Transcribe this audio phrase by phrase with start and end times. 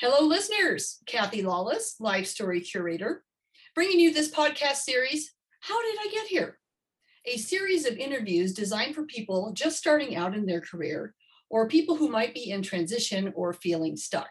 [0.00, 1.00] Hello, listeners.
[1.06, 3.24] Kathy Lawless, Life Story Curator,
[3.74, 6.56] bringing you this podcast series, How Did I Get Here?
[7.24, 11.16] A series of interviews designed for people just starting out in their career
[11.50, 14.30] or people who might be in transition or feeling stuck,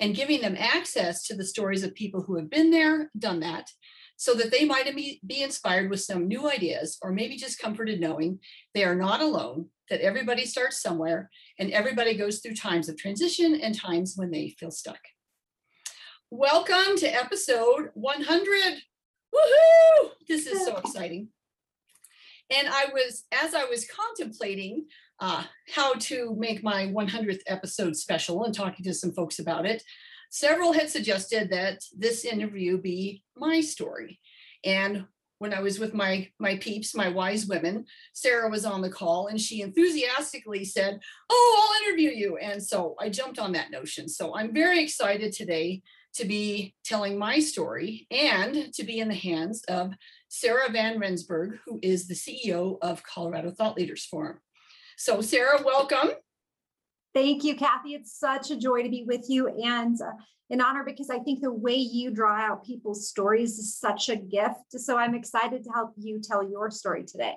[0.00, 3.68] and giving them access to the stories of people who have been there, done that,
[4.16, 8.38] so that they might be inspired with some new ideas or maybe just comforted knowing
[8.72, 13.54] they are not alone, that everybody starts somewhere and everybody goes through times of transition
[13.60, 15.00] and times when they feel stuck.
[16.30, 18.74] Welcome to episode 100.
[19.34, 20.10] Woohoo!
[20.26, 21.28] This is so exciting.
[22.50, 24.86] And I was, as I was contemplating
[25.20, 25.44] uh,
[25.74, 29.82] how to make my 100th episode special and talking to some folks about it,
[30.30, 34.18] several had suggested that this interview be my story.
[34.64, 35.04] And
[35.44, 37.84] when I was with my my peeps, my wise women,
[38.14, 40.98] Sarah was on the call and she enthusiastically said,
[41.28, 44.08] "Oh, I'll interview you." And so I jumped on that notion.
[44.08, 45.82] So I'm very excited today
[46.14, 49.92] to be telling my story and to be in the hands of
[50.28, 54.38] Sarah Van Rensburg, who is the CEO of Colorado Thought Leaders Forum.
[54.96, 56.12] So Sarah, welcome.
[57.14, 57.94] Thank you, Kathy.
[57.94, 60.10] It's such a joy to be with you and uh,
[60.50, 64.16] an honor because I think the way you draw out people's stories is such a
[64.16, 64.72] gift.
[64.72, 67.34] So I'm excited to help you tell your story today.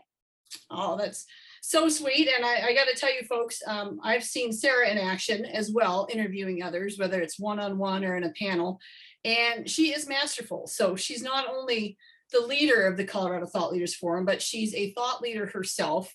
[0.71, 1.25] Oh, that's
[1.61, 2.27] so sweet.
[2.35, 5.71] And I, I got to tell you, folks, um, I've seen Sarah in action as
[5.71, 8.79] well, interviewing others, whether it's one on one or in a panel.
[9.23, 10.65] And she is masterful.
[10.67, 11.97] So she's not only
[12.31, 16.13] the leader of the Colorado Thought Leaders Forum, but she's a thought leader herself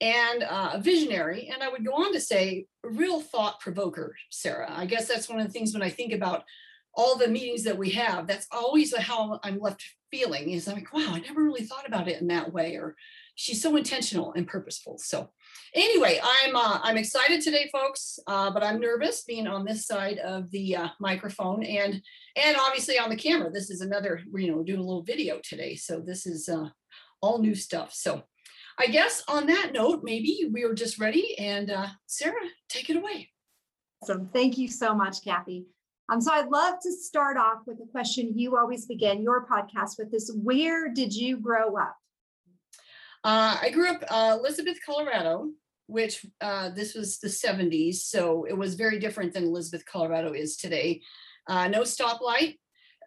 [0.00, 1.50] and uh, a visionary.
[1.52, 4.70] And I would go on to say, a real thought provoker, Sarah.
[4.70, 6.44] I guess that's one of the things when I think about
[6.94, 10.92] all the meetings that we have, that's always how I'm left feeling is I'm like,
[10.92, 12.74] wow, I never really thought about it in that way.
[12.76, 12.96] Or
[13.36, 14.98] she's so intentional and purposeful.
[14.98, 15.30] So
[15.74, 20.18] anyway, I'm uh, I'm excited today, folks, uh, but I'm nervous being on this side
[20.18, 22.02] of the uh, microphone and
[22.36, 23.50] and obviously on the camera.
[23.50, 25.76] This is another, you know, doing a little video today.
[25.76, 26.70] So this is uh,
[27.22, 27.94] all new stuff.
[27.94, 28.24] So
[28.80, 31.38] I guess on that note, maybe we are just ready.
[31.38, 33.28] And uh, Sarah, take it away.
[34.02, 34.30] Awesome.
[34.32, 35.66] Thank you so much, Kathy.
[36.10, 39.98] Um, so I'd love to start off with a question you always begin your podcast
[39.98, 40.32] with this.
[40.34, 41.94] Where did you grow up?
[43.22, 45.50] Uh, I grew up uh, Elizabeth, Colorado,
[45.86, 47.96] which uh, this was the 70s.
[47.96, 51.02] So it was very different than Elizabeth, Colorado is today.
[51.46, 52.56] Uh, no stoplight,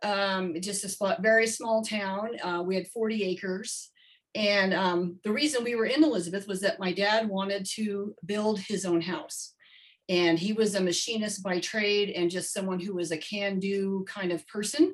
[0.04, 2.40] um, just a very small town.
[2.44, 3.90] Uh, we had 40 acres.
[4.36, 8.60] And um, the reason we were in Elizabeth was that my dad wanted to build
[8.60, 9.54] his own house.
[10.10, 14.06] And he was a machinist by trade and just someone who was a can do
[14.08, 14.94] kind of person.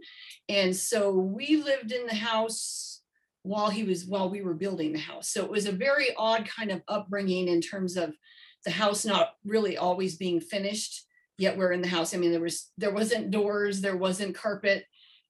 [0.49, 3.01] And so we lived in the house
[3.43, 5.29] while he was, while we were building the house.
[5.29, 8.13] So it was a very odd kind of upbringing in terms of
[8.65, 11.05] the house not really always being finished
[11.39, 14.85] yet we're in the house i mean there was there wasn't doors there wasn't carpet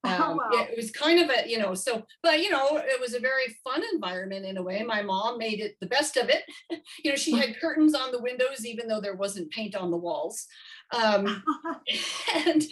[0.06, 0.50] um, oh, wow.
[0.54, 3.58] it, was kind of a you know so but you know it was a very
[3.64, 4.82] fun environment in a way.
[4.84, 6.44] My mom made it the best of it.
[7.04, 9.98] You know she had curtains on the windows even though there wasn't paint on the
[9.98, 10.46] walls.
[10.92, 11.44] Um,
[12.36, 12.64] and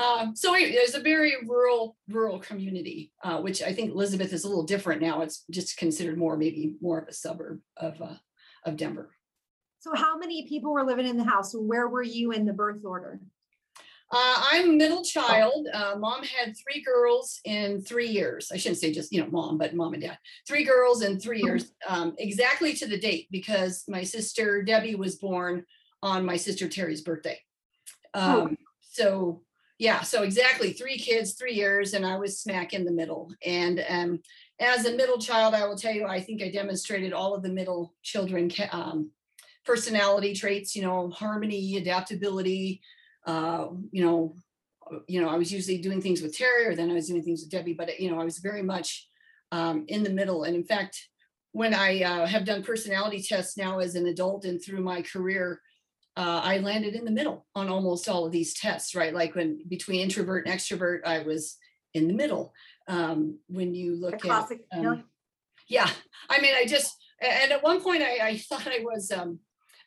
[0.00, 4.44] um, so it was a very rural rural community uh, which i think elizabeth is
[4.44, 5.22] a little different now.
[5.22, 8.16] It's just considered more maybe more of a suburb of uh,
[8.64, 9.10] of denver.
[9.78, 11.54] So how many people were living in the house?
[11.54, 13.20] Where were you in the birth order
[14.14, 15.66] uh, I'm a middle child.
[15.72, 18.50] Uh, mom had three girls in three years.
[18.52, 20.18] I shouldn't say just, you know, mom, but mom and dad.
[20.46, 21.46] Three girls in three mm-hmm.
[21.46, 25.64] years, um, exactly to the date because my sister Debbie was born
[26.02, 27.40] on my sister Terry's birthday.
[28.14, 28.42] Oh.
[28.42, 29.42] Um, so,
[29.78, 33.32] yeah, so exactly three kids, three years, and I was smack in the middle.
[33.44, 34.20] And um,
[34.60, 37.48] as a middle child, I will tell you, I think I demonstrated all of the
[37.48, 39.10] middle children um,
[39.64, 42.80] personality traits, you know, harmony, adaptability,
[43.26, 44.36] uh, you know,
[45.08, 47.40] you know, I was usually doing things with Terry or then I was doing things
[47.40, 49.08] with Debbie, but you know, I was very much
[49.52, 50.44] um, in the middle.
[50.44, 51.08] And in fact,
[51.52, 55.60] when I uh, have done personality tests now as an adult and through my career,
[56.16, 59.14] uh, I landed in the middle on almost all of these tests, right?
[59.14, 61.56] Like when between introvert and extrovert, I was
[61.92, 62.52] in the middle.
[62.88, 65.04] Um, when you look at, um,
[65.68, 65.88] yeah,
[66.28, 69.38] I mean, I just, and at one point I, I thought I was, um,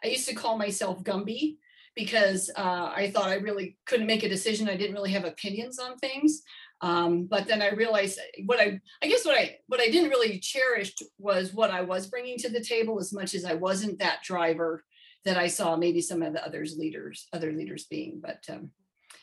[0.03, 1.57] I used to call myself Gumby
[1.97, 4.69] because uh, I thought I really couldn't make a decision.
[4.69, 6.43] I didn't really have opinions on things.
[6.81, 10.39] Um, but then I realized what I, I guess what I, what I didn't really
[10.39, 14.21] cherish was what I was bringing to the table as much as I wasn't that
[14.23, 14.83] driver
[15.25, 18.21] that I saw maybe some of the others leaders, other leaders being.
[18.21, 18.69] But um,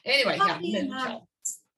[0.05, 1.19] anyway, yeah.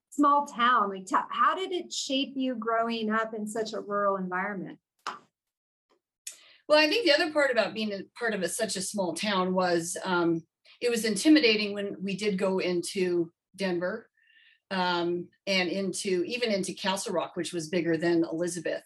[0.09, 4.79] Small town, like how did it shape you growing up in such a rural environment?
[6.67, 9.13] Well, I think the other part about being a part of a, such a small
[9.13, 10.41] town was um,
[10.79, 14.09] it was intimidating when we did go into Denver,
[14.71, 18.83] um, and into even into Castle Rock, which was bigger than Elizabeth.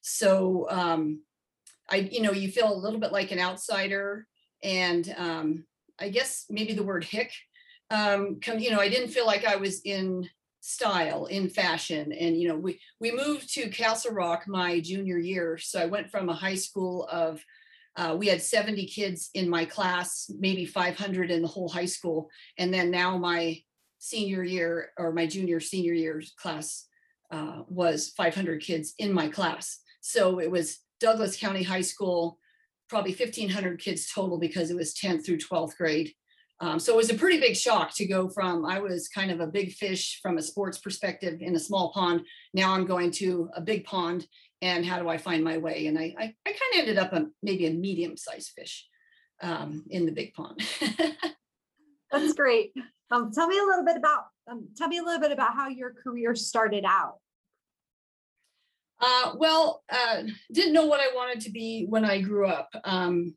[0.00, 1.22] So um,
[1.90, 4.26] I, you know, you feel a little bit like an outsider,
[4.62, 5.64] and um,
[5.98, 7.32] I guess maybe the word hick.
[7.90, 10.28] Um, come, you know, I didn't feel like I was in
[10.60, 15.58] style, in fashion, and you know, we we moved to Castle Rock my junior year,
[15.58, 17.44] so I went from a high school of
[17.96, 22.28] uh, we had 70 kids in my class, maybe 500 in the whole high school.
[22.58, 23.60] And then now my
[23.98, 26.86] senior year or my junior senior year's class
[27.30, 29.78] uh, was 500 kids in my class.
[30.00, 32.38] So it was Douglas County High School,
[32.88, 36.12] probably 1,500 kids total because it was 10th through 12th grade.
[36.60, 39.40] Um, so it was a pretty big shock to go from I was kind of
[39.40, 42.24] a big fish from a sports perspective in a small pond.
[42.52, 44.26] Now I'm going to a big pond
[44.64, 45.88] and how do I find my way?
[45.88, 48.88] And I, I, I kind of ended up a, maybe a medium sized fish
[49.42, 50.58] um, in the big pond.
[52.10, 52.72] That's great.
[53.10, 55.68] Um, tell me a little bit about, um, tell me a little bit about how
[55.68, 57.18] your career started out.
[58.98, 62.70] Uh, well, uh, didn't know what I wanted to be when I grew up.
[62.84, 63.34] Um,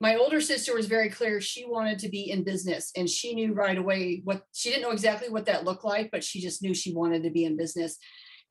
[0.00, 3.52] my older sister was very clear she wanted to be in business and she knew
[3.52, 6.74] right away what she didn't know exactly what that looked like but she just knew
[6.74, 7.98] she wanted to be in business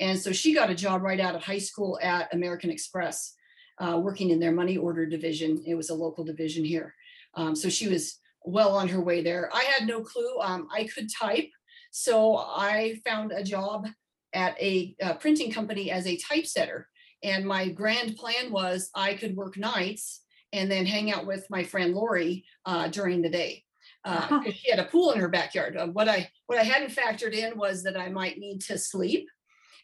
[0.02, 3.36] and so she got a job right out of high school at American Express,
[3.78, 5.64] uh, working in their money order division.
[5.66, 6.96] It was a local division here.
[7.36, 9.50] Um, so she was well on her way there.
[9.54, 10.40] I had no clue.
[10.42, 11.50] Um, I could type.
[11.92, 13.88] So I found a job
[14.34, 16.88] at a, a printing company as a typesetter.
[17.22, 20.22] And my grand plan was I could work nights
[20.52, 23.64] and then hang out with my friend Lori uh, during the day.
[24.04, 25.78] Uh, she had a pool in her backyard.
[25.78, 29.30] Uh, what I what I hadn't factored in was that I might need to sleep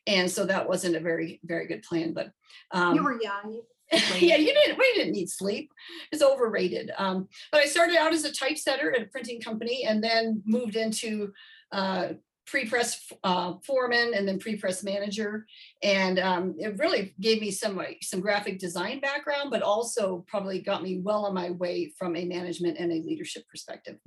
[0.07, 2.31] and so that wasn't a very very good plan but
[2.71, 3.61] um, you were young
[4.19, 5.71] yeah you didn't we didn't need sleep.
[6.11, 10.03] It's overrated um, but i started out as a typesetter at a printing company and
[10.03, 11.31] then moved into
[11.71, 12.09] uh,
[12.47, 15.45] pre-press uh, foreman and then pre-press manager.
[15.83, 20.81] And um, it really gave me some some graphic design background but also probably got
[20.81, 23.97] me well on my way from a management and a leadership perspective.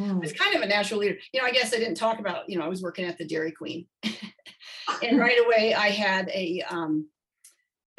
[0.00, 0.24] Mm.
[0.24, 2.58] it's kind of a natural leader you know i guess i didn't talk about you
[2.58, 3.86] know i was working at the dairy queen
[5.04, 7.08] and right away I had a um,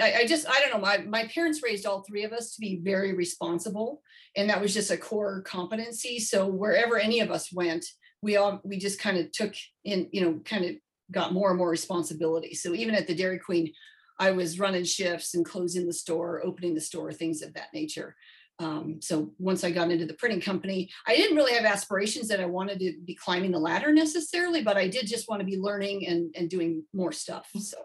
[0.01, 2.61] I, I just I don't know my my parents raised all three of us to
[2.61, 4.01] be very responsible.
[4.35, 6.19] And that was just a core competency.
[6.19, 7.85] So wherever any of us went
[8.21, 9.53] we all we just kind of took
[9.83, 10.71] in you know kind of
[11.11, 12.55] got more and more responsibility.
[12.55, 13.73] So even at the dairy queen
[14.19, 18.15] i was running shifts and closing the store opening the store things of that nature
[18.59, 22.39] um, so once I got into the printing company, I didn't really have aspirations that
[22.39, 25.57] I wanted to be climbing the ladder necessarily, but I did just want to be
[25.57, 27.49] learning and, and doing more stuff.
[27.59, 27.77] So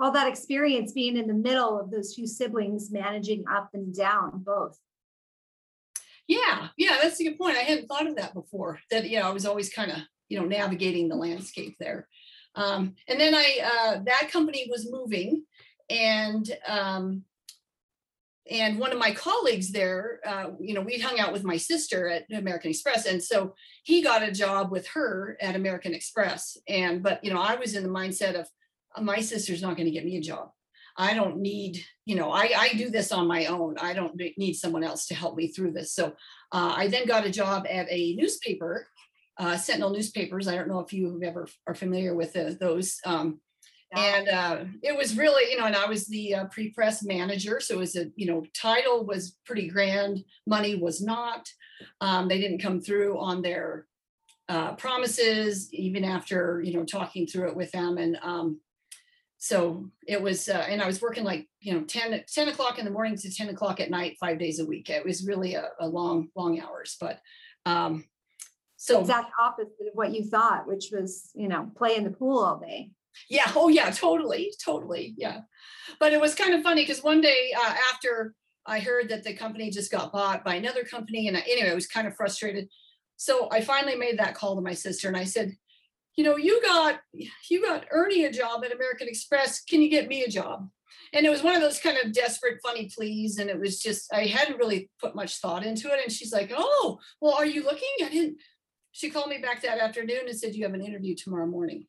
[0.00, 4.42] all that experience being in the middle of those two siblings, managing up and down
[4.44, 4.78] both.
[6.26, 7.56] Yeah, yeah, that's a good point.
[7.56, 8.80] I hadn't thought of that before.
[8.90, 9.98] That you know, I was always kind of
[10.28, 12.08] you know navigating the landscape there.
[12.54, 15.44] Um, and then I uh, that company was moving,
[15.90, 17.24] and um,
[18.50, 22.08] and one of my colleagues there, uh, you know, we hung out with my sister
[22.08, 23.54] at American Express, and so
[23.84, 26.56] he got a job with her at American Express.
[26.68, 28.46] And but you know, I was in the mindset of
[28.94, 30.50] uh, my sister's not going to get me a job.
[30.96, 33.76] I don't need, you know, I, I do this on my own.
[33.80, 35.92] I don't need someone else to help me through this.
[35.92, 36.12] So
[36.52, 38.86] uh, I then got a job at a newspaper,
[39.38, 40.46] uh, Sentinel newspapers.
[40.46, 43.00] I don't know if you ever are familiar with the, those.
[43.04, 43.40] Um,
[43.96, 47.74] and uh, it was really you know and i was the uh, pre-press manager so
[47.74, 51.48] it was a you know title was pretty grand money was not.
[52.00, 53.86] Um, they didn't come through on their
[54.48, 58.60] uh, promises even after you know talking through it with them and um,
[59.38, 62.84] so it was uh, and i was working like you know 10 10 o'clock in
[62.84, 64.90] the morning to 10 o'clock at night five days a week.
[64.90, 67.20] It was really a, a long long hours but
[67.66, 68.04] um,
[68.76, 72.38] so exact opposite of what you thought which was you know play in the pool
[72.38, 72.90] all day
[73.28, 73.50] yeah.
[73.54, 73.90] Oh, yeah.
[73.90, 74.52] Totally.
[74.64, 75.14] Totally.
[75.16, 75.40] Yeah.
[76.00, 78.34] But it was kind of funny because one day uh, after
[78.66, 81.74] I heard that the company just got bought by another company, and I, anyway, I
[81.74, 82.68] was kind of frustrated.
[83.16, 85.56] So I finally made that call to my sister, and I said,
[86.16, 87.00] "You know, you got
[87.50, 89.62] you got Ernie a job at American Express.
[89.62, 90.68] Can you get me a job?"
[91.12, 94.12] And it was one of those kind of desperate, funny pleas, and it was just
[94.12, 96.00] I hadn't really put much thought into it.
[96.02, 98.38] And she's like, "Oh, well, are you looking?" I didn't.
[98.92, 101.86] She called me back that afternoon and said, "You have an interview tomorrow morning."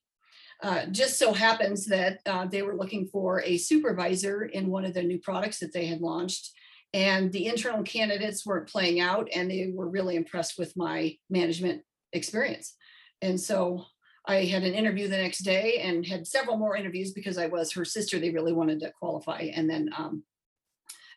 [0.64, 4.94] Uh, just so happens that uh, they were looking for a supervisor in one of
[4.94, 6.52] the new products that they had launched.
[6.94, 11.82] And the internal candidates weren't playing out, and they were really impressed with my management
[12.14, 12.76] experience.
[13.22, 13.86] And so
[14.28, 17.74] I had an interview the next day and had several more interviews because I was
[17.74, 18.18] her sister.
[18.18, 19.50] They really wanted to qualify.
[19.54, 20.24] And then, um,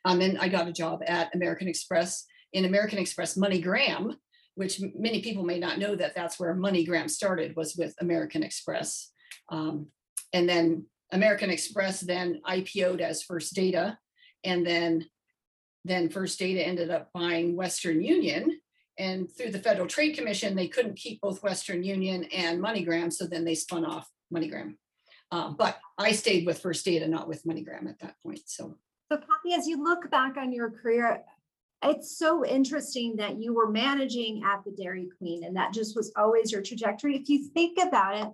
[0.05, 4.15] um, then I got a job at American Express in American Express MoneyGram,
[4.55, 9.11] which many people may not know that that's where MoneyGram started was with American Express.
[9.49, 9.89] Um,
[10.33, 13.99] and then American Express then IPO'd as First Data.
[14.45, 15.07] And then,
[15.85, 18.61] then First Data ended up buying Western Union.
[18.99, 23.13] And through the Federal Trade Commission, they couldn't keep both Western Union and MoneyGram.
[23.13, 24.75] So then they spun off MoneyGram.
[25.31, 28.41] Uh, but I stayed with First Data, not with MoneyGram at that point.
[28.47, 28.77] So
[29.11, 31.23] So Kathy, as you look back on your career,
[31.85, 36.13] it's so interesting that you were managing at the Dairy Queen and that just was
[36.17, 37.17] always your trajectory.
[37.17, 38.33] If you think about it,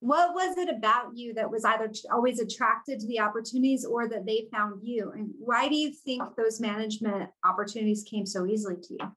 [0.00, 4.26] what was it about you that was either always attracted to the opportunities or that
[4.26, 5.10] they found you?
[5.12, 9.12] And why do you think those management opportunities came so easily to you?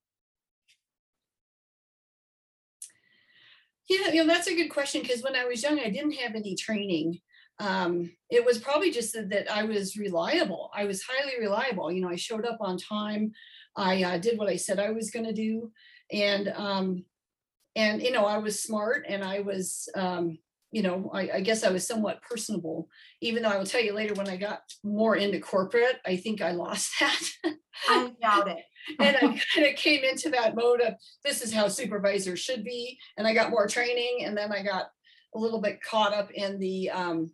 [3.88, 6.34] Yeah, you know, that's a good question because when I was young, I didn't have
[6.34, 7.20] any training.
[7.58, 10.70] Um, it was probably just that, I was reliable.
[10.74, 11.92] I was highly reliable.
[11.92, 13.32] You know, I showed up on time.
[13.76, 15.70] I uh, did what I said I was going to do,
[16.10, 17.04] and um,
[17.76, 20.38] and you know, I was smart and I was, um,
[20.72, 22.88] you know, I, I guess I was somewhat personable.
[23.20, 26.40] Even though I will tell you later when I got more into corporate, I think
[26.40, 27.22] I lost that.
[27.88, 28.64] I doubt it.
[28.98, 32.98] and I kind of came into that mode of this is how supervisors should be,
[33.16, 34.86] and I got more training, and then I got
[35.34, 37.30] a little bit caught up in the um,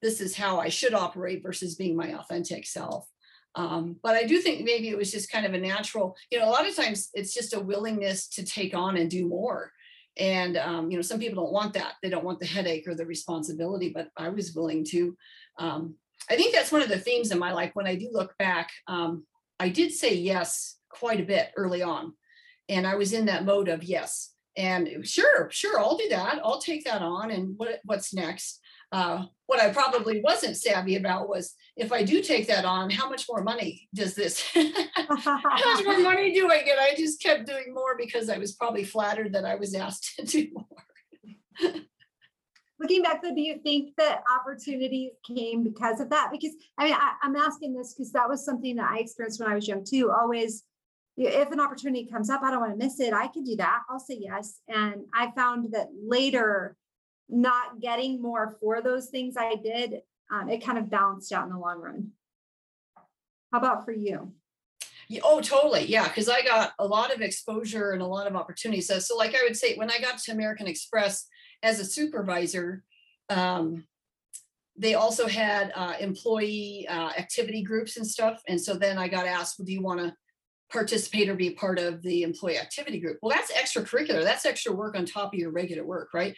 [0.00, 3.08] this is how I should operate versus being my authentic self.
[3.54, 6.48] Um, but I do think maybe it was just kind of a natural, you know,
[6.48, 9.72] a lot of times it's just a willingness to take on and do more.
[10.18, 12.94] And um, you know, some people don't want that; they don't want the headache or
[12.94, 13.90] the responsibility.
[13.94, 15.16] But I was willing to.
[15.58, 15.94] Um,
[16.30, 17.70] I think that's one of the themes in my life.
[17.74, 19.24] When I do look back, um,
[19.58, 22.12] I did say yes quite a bit early on.
[22.68, 24.32] And I was in that mode of yes.
[24.56, 26.40] And sure, sure, I'll do that.
[26.44, 27.30] I'll take that on.
[27.30, 28.60] And what what's next?
[28.92, 33.08] Uh, what I probably wasn't savvy about was if I do take that on, how
[33.08, 34.42] much more money does this?
[34.54, 36.78] how much more money do I get?
[36.78, 40.24] I just kept doing more because I was probably flattered that I was asked to
[40.24, 41.74] do more.
[42.78, 46.30] Looking back though, do you think that opportunities came because of that?
[46.32, 49.50] Because I mean, I, I'm asking this because that was something that I experienced when
[49.50, 50.10] I was young too.
[50.10, 50.64] Always,
[51.16, 53.12] if an opportunity comes up, I don't want to miss it.
[53.12, 53.82] I can do that.
[53.88, 54.60] I'll say yes.
[54.68, 56.76] And I found that later,
[57.28, 61.52] not getting more for those things I did, um, it kind of balanced out in
[61.52, 62.10] the long run.
[63.52, 64.32] How about for you?
[65.08, 65.84] Yeah, oh, totally.
[65.86, 68.88] Yeah, because I got a lot of exposure and a lot of opportunities.
[68.88, 71.26] So, so, like I would say, when I got to American Express
[71.62, 72.82] as a supervisor,
[73.28, 73.84] um,
[74.76, 78.42] they also had uh, employee uh, activity groups and stuff.
[78.48, 80.14] And so then I got asked, well, do you want to
[80.70, 83.18] participate or be part of the employee activity group?
[83.20, 84.24] Well, that's extracurricular.
[84.24, 86.34] That's extra work on top of your regular work, right?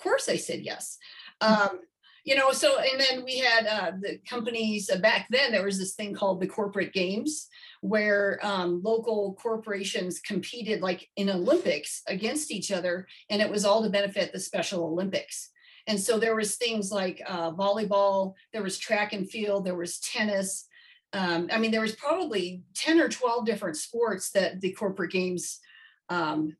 [0.00, 0.96] Of course, I said yes.
[1.42, 1.80] Um,
[2.24, 5.52] you know, so and then we had uh, the companies uh, back then.
[5.52, 7.48] There was this thing called the corporate games,
[7.82, 13.82] where um, local corporations competed like in Olympics against each other, and it was all
[13.82, 15.50] to benefit the Special Olympics.
[15.86, 20.00] And so there was things like uh, volleyball, there was track and field, there was
[20.00, 20.66] tennis.
[21.12, 25.60] Um, I mean, there was probably ten or twelve different sports that the corporate games,
[26.08, 26.56] um,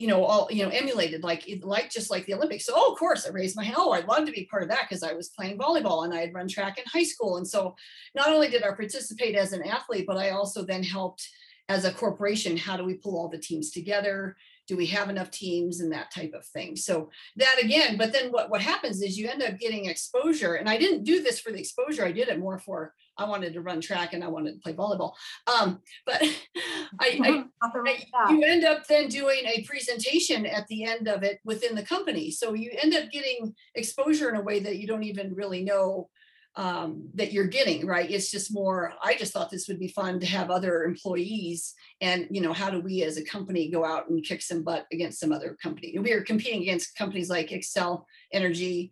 [0.00, 2.64] you know, all you know, emulated like like just like the Olympics.
[2.64, 3.76] So, oh, of course, I raised my hand.
[3.78, 6.20] Oh, I'd love to be part of that because I was playing volleyball and I
[6.20, 7.36] had run track in high school.
[7.36, 7.76] And so,
[8.14, 11.28] not only did I participate as an athlete, but I also then helped
[11.68, 12.56] as a corporation.
[12.56, 14.36] How do we pull all the teams together?
[14.70, 16.76] Do we have enough teams and that type of thing?
[16.76, 20.54] So that again, but then what, what happens is you end up getting exposure.
[20.54, 22.04] And I didn't do this for the exposure.
[22.04, 24.72] I did it more for I wanted to run track and I wanted to play
[24.72, 25.14] volleyball.
[25.52, 26.22] Um, but
[27.00, 28.30] I, I Nothing wrong Right, with that.
[28.30, 32.30] you end up then doing a presentation at the end of it within the company.
[32.30, 36.10] So you end up getting exposure in a way that you don't even really know
[36.56, 38.10] um, that you're getting, right?
[38.10, 42.26] It's just more, I just thought this would be fun to have other employees and,
[42.30, 45.20] you know, how do we as a company go out and kick some butt against
[45.20, 45.96] some other company?
[45.98, 48.90] We were competing against companies like Xcel Energy,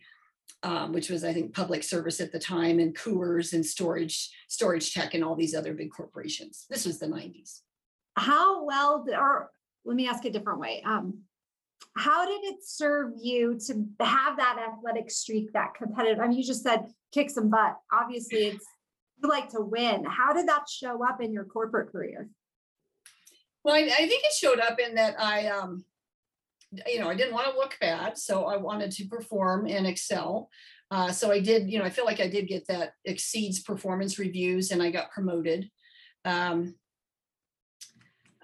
[0.62, 5.15] um, which was, I think, public service at the time, and Coors and Storage, StorageTek,
[5.15, 6.67] and all these other big corporations.
[6.71, 7.61] This was the 90s.
[8.17, 9.50] how well or
[9.85, 11.19] let me ask a different way um
[11.99, 16.45] how did it serve you to have that athletic streak that competitive i mean you
[16.45, 18.64] just said kick some butt obviously it's
[19.23, 22.28] you like to win how did that show up in your corporate career
[23.64, 25.85] Well, I, I think it showed up in that I, um,
[26.87, 30.49] you know, I didn't want to look bad, so I wanted to perform and excel.
[30.90, 34.19] Uh, so I did, you know, I feel like I did get that exceeds performance
[34.19, 35.69] reviews, and I got promoted.
[36.25, 36.76] Um,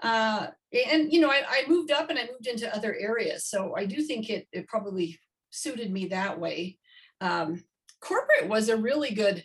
[0.03, 3.75] uh, and you know, I, I moved up and I moved into other areas, so
[3.77, 5.19] I do think it it probably
[5.51, 6.79] suited me that way.
[7.21, 7.65] Um,
[8.01, 9.45] corporate was a really good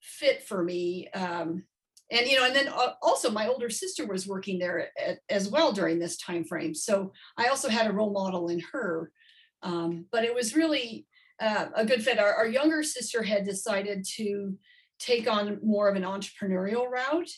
[0.00, 1.08] fit for me.
[1.14, 1.64] Um,
[2.10, 5.48] and you know, and then uh, also my older sister was working there at, as
[5.48, 6.74] well during this time frame.
[6.74, 9.10] So I also had a role model in her.
[9.62, 11.06] Um, but it was really
[11.40, 12.18] uh, a good fit.
[12.18, 14.58] Our, our younger sister had decided to
[14.98, 17.30] take on more of an entrepreneurial route.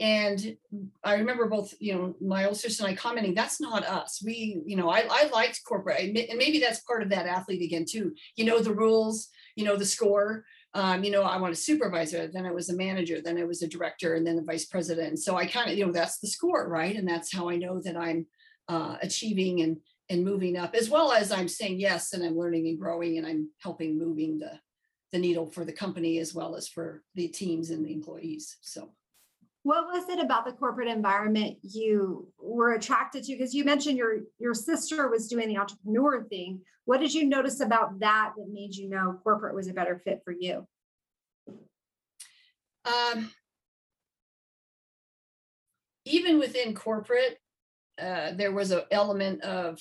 [0.00, 0.56] And
[1.04, 4.22] I remember both, you know, my older sister and I commenting, that's not us.
[4.24, 7.84] We, you know, I, I liked corporate, and maybe that's part of that athlete again,
[7.86, 8.14] too.
[8.34, 10.44] You know, the rules, you know, the score.
[10.72, 13.60] Um, you know, I want a supervisor, then I was a manager, then I was
[13.60, 15.18] a director, and then a vice president.
[15.18, 16.96] So I kind of, you know, that's the score, right?
[16.96, 18.26] And that's how I know that I'm
[18.68, 19.76] uh, achieving and
[20.08, 23.26] and moving up, as well as I'm saying yes, and I'm learning and growing, and
[23.26, 24.60] I'm helping moving the
[25.12, 28.56] the needle for the company as well as for the teams and the employees.
[28.62, 28.92] So.
[29.62, 33.32] What was it about the corporate environment you were attracted to?
[33.32, 36.60] Because you mentioned your your sister was doing the entrepreneur thing.
[36.86, 40.22] What did you notice about that that made you know corporate was a better fit
[40.24, 40.66] for you?
[42.86, 43.30] Um,
[46.06, 47.38] even within corporate,
[48.00, 49.78] uh, there was an element of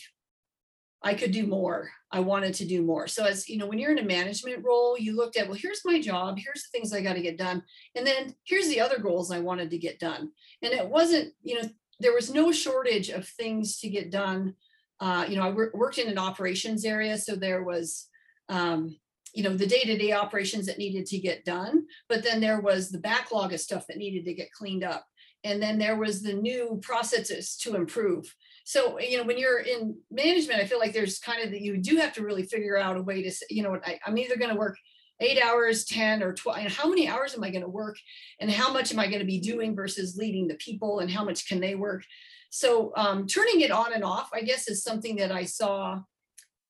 [1.02, 1.90] I could do more.
[2.12, 3.08] I wanted to do more.
[3.08, 5.86] So as you know, when you're in a management role, you looked at, well, here's
[5.86, 7.64] my job, here's the things I got to get done.
[7.96, 10.32] And then here's the other goals I wanted to get done.
[10.62, 14.56] And it wasn't, you know, there was no shortage of things to get done.
[15.00, 18.08] Uh, you know, I worked in an operations area, so there was
[18.50, 18.98] um,
[19.34, 22.98] you know the day-to-day operations that needed to get done but then there was the
[22.98, 25.06] backlog of stuff that needed to get cleaned up
[25.44, 28.34] and then there was the new processes to improve
[28.70, 31.76] so you know when you're in management i feel like there's kind of that you
[31.78, 34.38] do have to really figure out a way to say, you know I, i'm either
[34.38, 34.78] going to work
[35.22, 37.98] eight hours 10 or 12 and how many hours am i going to work?
[38.40, 41.26] And how much am i going to be doing versus leading the people and how
[41.26, 42.04] much can they work?
[42.52, 46.02] So um, turning it on and off i guess is something that i saw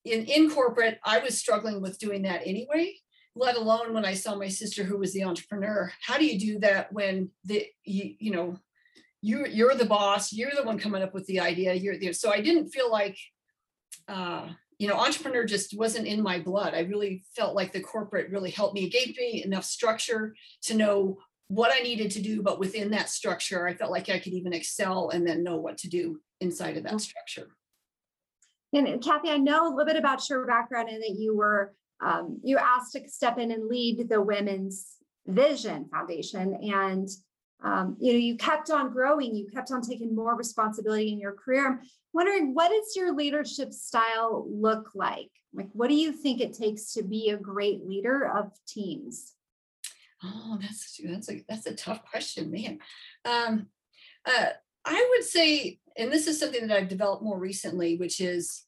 [0.05, 2.93] in in corporate i was struggling with doing that anyway
[3.35, 5.91] let alone when i saw my sister who was the entrepreneur.
[6.01, 8.57] How do you do that when the you, you know
[9.21, 12.31] you you're the boss you're the one coming up with the idea you're there so
[12.31, 13.17] i didn't feel like
[14.07, 14.47] uh
[14.77, 18.51] you know entrepreneur just wasn't in my blood i really felt like the corporate really
[18.51, 21.17] helped me it gave me enough structure to know
[21.49, 24.53] what i needed to do but within that structure i felt like i could even
[24.53, 27.01] excel and then know what to do inside of that mm.
[27.01, 27.49] structure
[28.73, 32.39] and kathy i know a little bit about your background and that you were um,
[32.43, 34.95] you asked to step in and lead the women's
[35.27, 37.09] vision foundation and
[37.61, 41.33] um, you know, you kept on growing, you kept on taking more responsibility in your
[41.33, 41.67] career.
[41.67, 41.79] I'm
[42.13, 45.29] wondering what does your leadership style look like?
[45.53, 49.33] Like, what do you think it takes to be a great leader of teams?
[50.23, 52.79] Oh, that's that's a that's a tough question, man.
[53.25, 53.67] Um,
[54.25, 54.49] uh,
[54.85, 58.63] I would say, and this is something that I've developed more recently, which is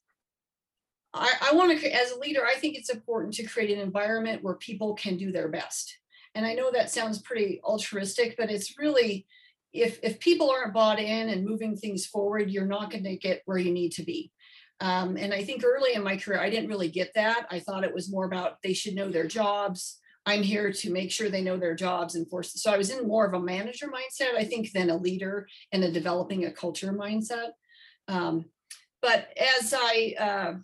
[1.14, 4.42] I, I want to, as a leader, I think it's important to create an environment
[4.42, 5.98] where people can do their best.
[6.34, 9.26] And I know that sounds pretty altruistic, but it's really
[9.72, 13.42] if if people aren't bought in and moving things forward, you're not going to get
[13.46, 14.30] where you need to be.
[14.80, 17.46] Um, and I think early in my career, I didn't really get that.
[17.50, 19.98] I thought it was more about they should know their jobs.
[20.26, 22.52] I'm here to make sure they know their jobs and force.
[22.60, 25.82] So I was in more of a manager mindset, I think, than a leader and
[25.84, 27.50] a developing a culture mindset.
[28.08, 28.46] Um,
[29.00, 30.54] but as I uh,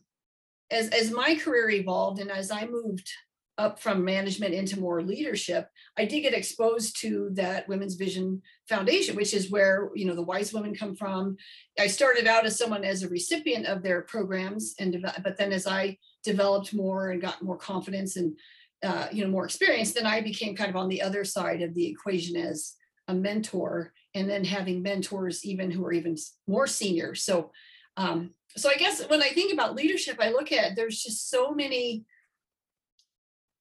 [0.71, 3.11] as as my career evolved and as I moved
[3.59, 9.17] up from management into more leadership, I did get exposed to that Women's Vision Foundation,
[9.17, 11.37] which is where you know the wise women come from.
[11.79, 15.67] I started out as someone as a recipient of their programs, and but then as
[15.67, 18.37] I developed more and got more confidence and
[18.85, 21.75] uh, you know more experience, then I became kind of on the other side of
[21.75, 22.75] the equation as
[23.09, 26.17] a mentor, and then having mentors even who are even
[26.47, 27.17] more senior.
[27.17, 27.51] So,
[27.97, 31.53] um, so I guess when I think about leadership, I look at there's just so
[31.53, 32.05] many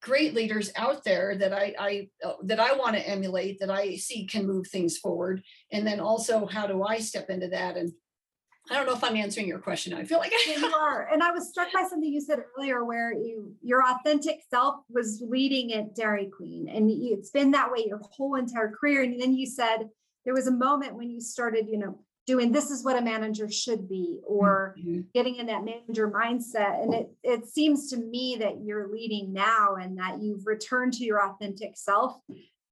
[0.01, 3.95] great leaders out there that I, I uh, that I want to emulate that I
[3.95, 7.91] see can move things forward and then also how do I step into that and
[8.69, 9.93] I don't know if I'm answering your question.
[9.93, 11.07] I feel like I you are.
[11.07, 15.23] And I was struck by something you said earlier where you your authentic self was
[15.25, 19.35] leading at Dairy Queen and it's been that way your whole entire career and then
[19.35, 19.89] you said
[20.25, 23.49] there was a moment when you started, you know, doing this is what a manager
[23.49, 24.99] should be or mm-hmm.
[25.13, 26.83] getting in that manager mindset.
[26.83, 31.05] And it it seems to me that you're leading now and that you've returned to
[31.05, 32.17] your authentic self.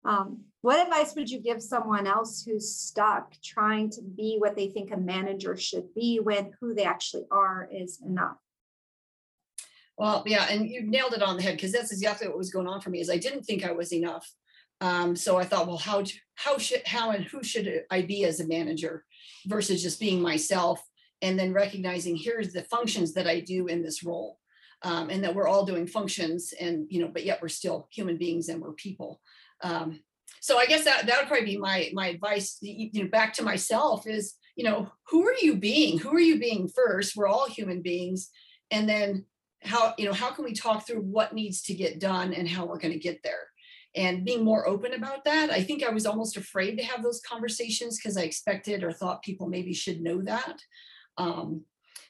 [0.03, 4.67] Um, what advice would you give someone else who's stuck trying to be what they
[4.67, 8.37] think a manager should be when who they actually are is enough?
[9.97, 12.67] Well yeah and you nailed it on the head because that's exactly what was going
[12.67, 14.29] on for me is i didn't think i was enough.
[14.81, 16.03] Um, so i thought well how
[16.35, 19.05] how should how and who should i be as a manager
[19.47, 20.81] versus just being myself
[21.21, 24.39] and then recognizing here's the functions that I do in this role.
[24.81, 28.17] Um, and that we're all doing functions and you know but yet we're still human
[28.17, 29.21] beings and we're people
[29.63, 30.01] um,
[30.45, 32.57] so I guess that that would probably be my my advice.
[32.61, 35.97] You you know, back to myself is you know who are you being?
[35.97, 37.15] Who are you being first?
[37.15, 38.29] We're all human beings,
[38.69, 39.25] and then
[39.63, 42.65] how you know how can we talk through what needs to get done and how
[42.65, 43.47] we're going to get there
[43.95, 47.21] and being more open about that i think i was almost afraid to have those
[47.21, 50.59] conversations because i expected or thought people maybe should know that.
[51.17, 51.61] Um,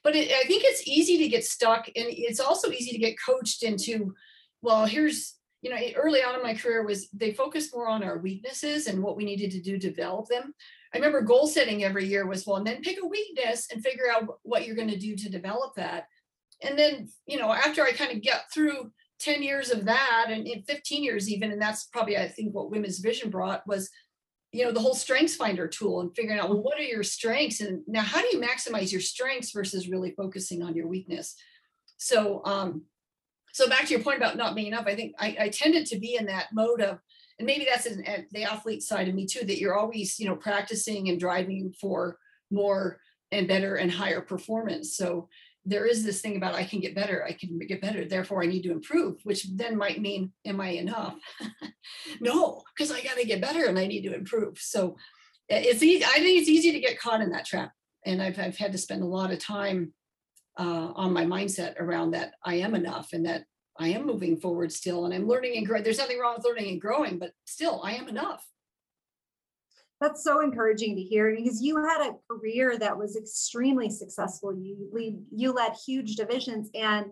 [0.04, 3.16] but it, i think it's easy to get stuck and it's also easy to get
[3.24, 4.14] coached into
[4.62, 8.20] well here's you know early on in my career was they focused more on our
[8.20, 10.54] weaknesses and what we needed to do to develop them.
[10.94, 14.06] I remember goal setting every year was well and then pick a weakness and figure
[14.08, 16.06] out what you're going to do to develop that.
[16.62, 20.46] And then you know after i kind of get through 10 years of that and
[20.48, 23.90] in 15 years even and that's probably i think what women's vision brought was
[24.56, 27.60] you know the whole strengths finder tool and figuring out well what are your strengths?
[27.60, 31.36] And now how do you maximize your strengths versus really focusing on your weakness?
[31.98, 32.84] So um
[33.52, 36.00] so back to your point about not being enough i think i, I tended to
[36.00, 37.00] be in that mode of
[37.40, 40.28] and maybe that's in, at the athlete side of me too that you're always you
[40.28, 42.18] know practicing and driving for
[42.52, 43.00] more
[43.32, 44.96] and better and higher performance.
[44.96, 45.30] So
[45.66, 48.46] there is this thing about I can get better, I can get better, therefore I
[48.46, 51.18] need to improve, which then might mean, am I enough?
[52.20, 54.60] no, because I got to get better and I need to improve.
[54.60, 54.96] So
[55.50, 56.04] it's easy.
[56.04, 57.72] I think it's easy to get caught in that trap.
[58.06, 59.94] And I've, I've had to spend a lot of time
[60.60, 63.44] uh, on my mindset around that I am enough and that
[63.78, 65.84] I am moving forward still and I'm learning and growing.
[65.84, 68.46] There's nothing wrong with learning and growing, but still I am enough
[70.02, 74.54] that's so encouraging to hear because you had a career that was extremely successful.
[74.54, 77.08] You lead, you led huge divisions, and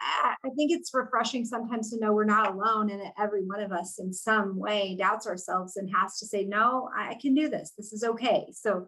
[0.00, 3.98] I think it's refreshing sometimes to know we're not alone, and every one of us
[3.98, 7.72] in some way doubts ourselves and has to say, "No, I can do this.
[7.76, 8.86] This is okay." So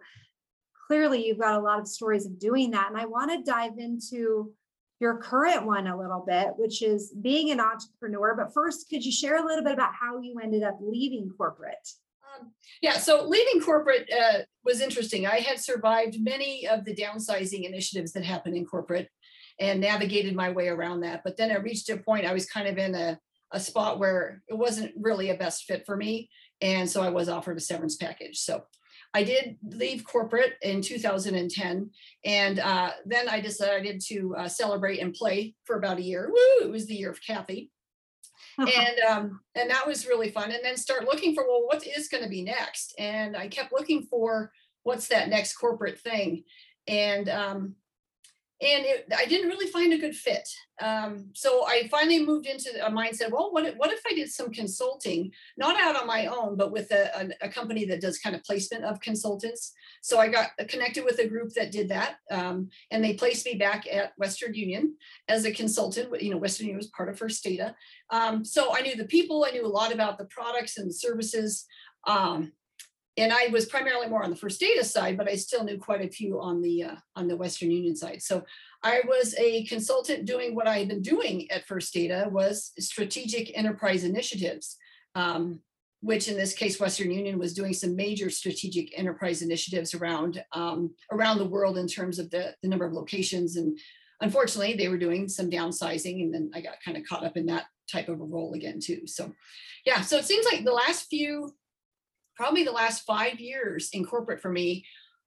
[0.87, 3.79] clearly, you've got a lot of stories of doing that, and I want to dive
[3.79, 4.53] into
[5.01, 8.35] your current one a little bit, which is being an entrepreneur.
[8.35, 11.88] But first, could you share a little bit about how you ended up leaving corporate?
[12.38, 15.27] Um, yeah, so leaving corporate uh, was interesting.
[15.27, 19.09] I had survived many of the downsizing initiatives that happened in corporate
[19.59, 21.22] and navigated my way around that.
[21.25, 23.18] But then I reached a point I was kind of in a,
[23.53, 26.29] a spot where it wasn't really a best fit for me.
[26.61, 28.38] And so I was offered a severance package.
[28.38, 28.64] So
[29.14, 31.90] I did leave corporate in 2010.
[32.25, 36.29] And uh, then I decided to uh, celebrate and play for about a year.
[36.29, 36.66] Woo!
[36.66, 37.70] It was the year of Kathy.
[38.59, 40.51] And um, and that was really fun.
[40.51, 42.95] And then start looking for well, what is going to be next?
[42.99, 46.45] And I kept looking for what's that next corporate thing,
[46.87, 47.75] and um,
[48.59, 50.49] and it, I didn't really find a good fit.
[50.81, 53.31] Um, so I finally moved into a mindset.
[53.31, 56.73] Well, what if, what if I did some consulting, not out on my own, but
[56.73, 59.73] with a, a, a company that does kind of placement of consultants.
[60.01, 63.55] So I got connected with a group that did that, um, and they placed me
[63.55, 64.97] back at Western Union
[65.29, 66.21] as a consultant.
[66.23, 67.75] You know, Western Union was part of First Data,
[68.11, 69.45] um, so I knew the people.
[69.47, 71.66] I knew a lot about the products and the services.
[72.07, 72.53] Um,
[73.19, 76.05] and I was primarily more on the first data side, but I still knew quite
[76.05, 78.23] a few on the uh, on the Western Union side.
[78.23, 78.45] So
[78.83, 83.57] I was a consultant doing what I had been doing at First Data was strategic
[83.57, 84.77] enterprise initiatives,
[85.15, 85.61] um,
[86.01, 90.95] which in this case Western Union was doing some major strategic enterprise initiatives around um,
[91.11, 93.79] around the world in terms of the, the number of locations and
[94.21, 97.47] unfortunately they were doing some downsizing and then I got kind of caught up in
[97.47, 99.07] that type of a role again too.
[99.07, 99.33] So
[99.87, 101.55] yeah, so it seems like the last few
[102.37, 104.85] probably the last five years in corporate for me,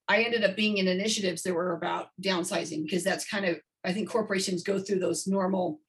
[0.07, 3.93] I ended up being in initiatives that were about downsizing because that's kind of, I
[3.93, 5.79] think corporations go through those normal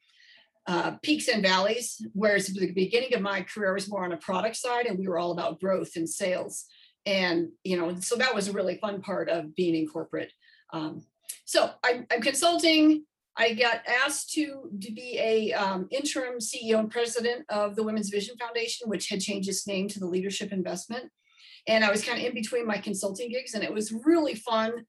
[0.66, 2.04] uh, peaks and valleys.
[2.12, 5.18] Whereas the beginning of my career was more on a product side and we were
[5.18, 6.66] all about growth and sales.
[7.06, 10.32] And, you know, so that was a really fun part of being in corporate.
[10.72, 11.04] Um,
[11.46, 13.04] so I'm, I'm consulting.
[13.36, 18.10] I got asked to, to be a um, interim CEO and president of the Women's
[18.10, 21.10] Vision Foundation, which had changed its name to the Leadership Investment.
[21.66, 24.84] And I was kind of in between my consulting gigs, and it was really fun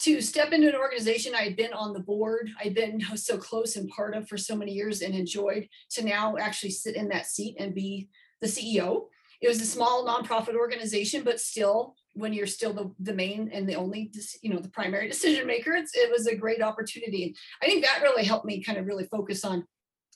[0.00, 3.76] to step into an organization I had been on the board, I'd been so close
[3.76, 7.26] and part of for so many years and enjoyed, to now actually sit in that
[7.26, 8.08] seat and be
[8.42, 9.06] the CEO.
[9.40, 13.68] It was a small nonprofit organization, but still when you're still the, the main and
[13.68, 14.10] the only
[14.42, 17.24] you know the primary decision maker it's, it was a great opportunity.
[17.24, 19.64] And i think that really helped me kind of really focus on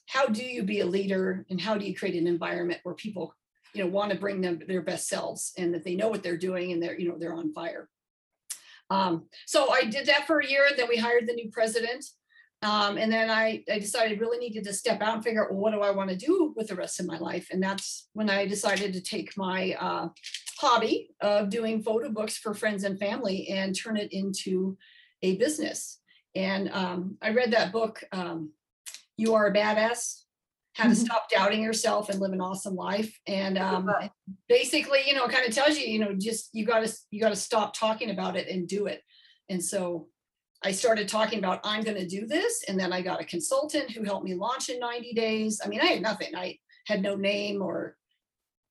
[0.06, 3.34] how do you be a leader and how do you create an environment where people
[3.74, 6.36] you know want to bring them their best selves and that they know what they're
[6.36, 7.88] doing and they're you know they're on fire.
[8.88, 12.04] Um, so i did that for a year then we hired the new president.
[12.62, 15.60] Um, and then I, I decided really needed to step out and figure out well,
[15.60, 17.48] what do I want to do with the rest of my life.
[17.50, 20.08] And that's when I decided to take my uh,
[20.60, 24.76] hobby of doing photo books for friends and family and turn it into
[25.22, 26.00] a business.
[26.34, 28.52] And um, I read that book, um,
[29.16, 30.22] You Are a Badass,
[30.74, 31.04] how to Mhm.
[31.04, 33.18] stop doubting yourself and live an awesome life.
[33.26, 33.90] And um,
[34.48, 37.30] basically, you know, kind of tells you, you know, just you got to you got
[37.30, 39.02] to stop talking about it and do it.
[39.48, 40.08] And so
[40.62, 43.90] I started talking about I'm going to do this, and then I got a consultant
[43.90, 45.60] who helped me launch in 90 days.
[45.64, 46.36] I mean, I had nothing.
[46.36, 47.96] I had no name or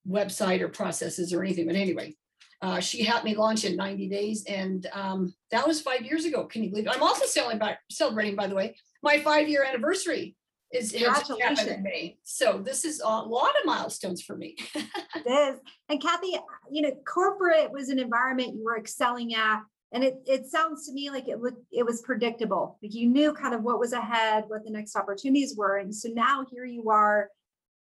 [0.07, 1.67] website or processes or anything.
[1.67, 2.15] But anyway,
[2.61, 6.45] uh, she helped me launch in 90 days, and um, that was five years ago.
[6.45, 6.93] Can you believe it?
[6.93, 10.35] I'm also celebrating, by, celebrating, by the way, my five year anniversary
[10.71, 12.17] is in May.
[12.23, 14.55] So this is a lot of milestones for me.
[15.15, 15.59] It is.
[15.89, 16.37] And Kathy,
[16.71, 19.61] you know, corporate was an environment you were excelling at.
[19.91, 22.77] And it, it sounds to me like it looked, it was predictable.
[22.81, 25.77] Like you knew kind of what was ahead, what the next opportunities were.
[25.77, 27.29] And so now here you are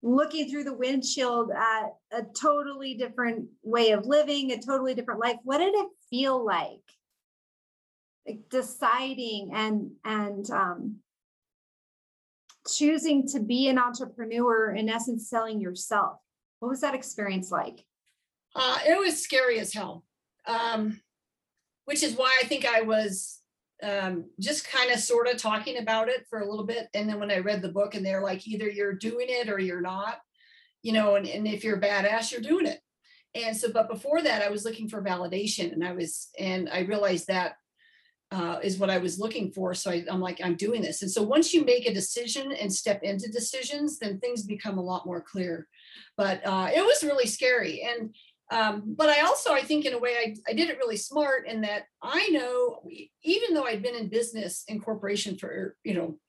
[0.03, 5.38] looking through the windshield at a totally different way of living, a totally different life.
[5.43, 6.81] What did it feel like?
[8.27, 10.97] Like deciding and, and, um,
[12.67, 16.17] choosing to be an entrepreneur, in essence, selling yourself.
[16.60, 17.86] What was that experience like?
[18.55, 20.03] Uh, it was scary as hell,
[20.47, 21.01] um,
[21.86, 23.39] which is why I think I was
[23.86, 26.88] um, just kind of sort of talking about it for a little bit.
[26.93, 29.60] And then when I read the book, and they're like, either you're doing it or
[29.60, 30.17] you're not,
[30.82, 32.80] you know, and, and if you're a badass, you're doing it.
[33.36, 36.80] And so, but before that, I was looking for validation, and I was, and I
[36.80, 37.56] realized that
[38.32, 39.74] uh, is what I was looking for.
[39.74, 41.02] So I, I'm like, I'm doing this.
[41.02, 44.84] And so once you make a decision and step into decisions, then things become a
[44.84, 45.67] lot more clear.
[46.17, 47.88] But uh, it was really scary.
[47.88, 48.15] And
[48.51, 51.47] um, but I also, I think in a way, I, I did it really smart
[51.47, 52.88] in that I know,
[53.23, 56.19] even though I'd been in business in corporation for, you know,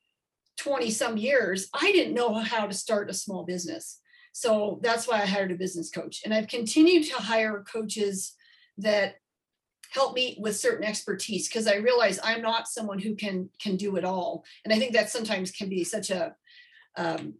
[0.59, 4.01] 20 some years, I didn't know how to start a small business.
[4.33, 6.23] So that's why I hired a business coach.
[6.25, 8.35] And I've continued to hire coaches
[8.79, 9.17] that
[9.91, 13.97] help me with certain expertise because I realize I'm not someone who can can do
[13.97, 14.45] it all.
[14.65, 16.35] And I think that sometimes can be such a
[16.97, 17.35] um,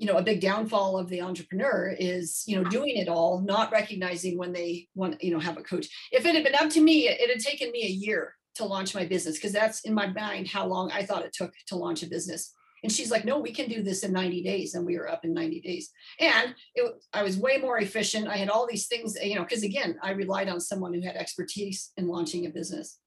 [0.00, 3.70] you know a big downfall of the entrepreneur is you know doing it all not
[3.70, 5.86] recognizing when they want you know have a coach.
[6.10, 8.94] If it had been up to me it, had taken me a year to launch
[8.94, 12.02] my business because that's in my mind how long i thought it took to launch
[12.02, 12.54] a business.
[12.82, 15.26] And she's like no we can do this in 90 days and we were up
[15.26, 15.90] in 90 days.
[16.18, 18.26] And it, i was way more efficient.
[18.26, 21.16] I had all these things you know because again i relied on someone who had
[21.16, 22.98] expertise in launching a business.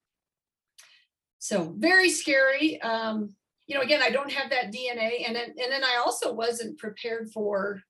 [1.39, 3.35] So very scary um,
[3.67, 6.77] you know, again, I don't have that DNA, and then and then I also wasn't
[6.77, 7.81] prepared for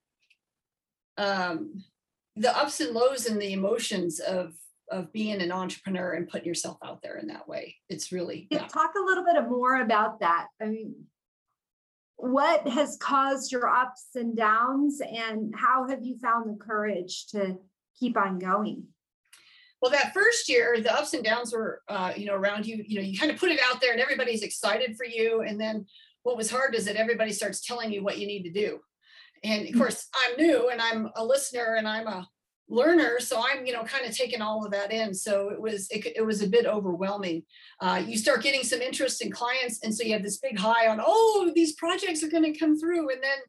[1.17, 1.83] um,
[2.35, 4.53] the ups and lows and the emotions of
[4.91, 7.77] of being an entrepreneur and putting yourself out there in that way.
[7.89, 8.67] It's really Yeah.
[8.67, 10.47] Talk a little bit more about that.
[10.61, 10.93] I mean,
[12.17, 17.57] what has caused your ups and downs and how have you found the courage to
[17.99, 18.87] keep on going?
[19.83, 22.85] Well, that first year, the ups and downs were, uh, you know, around you.
[22.87, 25.41] You know, you kind of put it out there, and everybody's excited for you.
[25.41, 25.85] And then
[26.21, 28.79] what was hard is that everybody starts telling you what you need to do.
[29.43, 29.77] And of Mm.
[29.77, 32.29] course, I'm new, and I'm a listener, and I'm a
[32.69, 35.13] learner, so I'm, you know, kind of taking all of that in.
[35.13, 37.43] So it was, it, it was a bit overwhelming.
[37.81, 40.87] Uh, you start getting some interest in clients, and so you have this big high
[40.87, 43.39] on, oh, these projects are going to come through, and then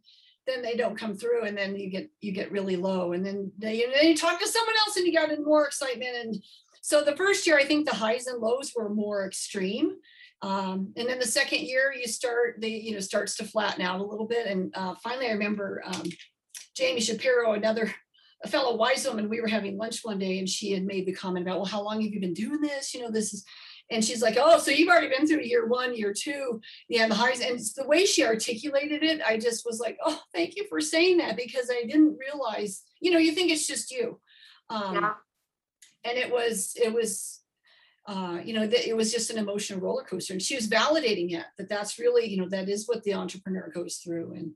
[0.46, 3.50] then they don't come through and then you get you get really low and then
[3.59, 6.37] they, and then you talk to someone else and you got in more excitement and
[6.80, 9.96] so the first year i think the highs and lows were more extreme.
[10.42, 14.00] Um, and then the second year you start the you know starts to flatten out
[14.00, 16.02] a little bit and uh, finally i remember um,
[16.76, 17.90] jamie shapiro another
[18.44, 21.14] a fellow wise woman we were having lunch one day and she had made the
[21.14, 22.94] comment about well how long have you been doing this?
[22.94, 23.44] You know this is
[23.94, 27.14] and she's like oh so you've already been through year one year two yeah the
[27.14, 30.80] highs and the way she articulated it i just was like oh thank you for
[30.80, 34.20] saying that because i didn't realize you know you think it's just you
[34.70, 35.14] um Yeah.
[36.04, 37.40] and it was it was
[38.07, 41.33] uh you know that it was just an emotional roller coaster and she was validating
[41.33, 44.52] it that that's really you know that is what the entrepreneur goes through and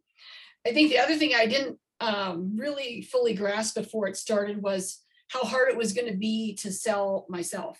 [0.67, 5.03] i think the other thing i didn't um really fully grasp before it started was
[5.29, 7.79] how hard it was going to be to sell myself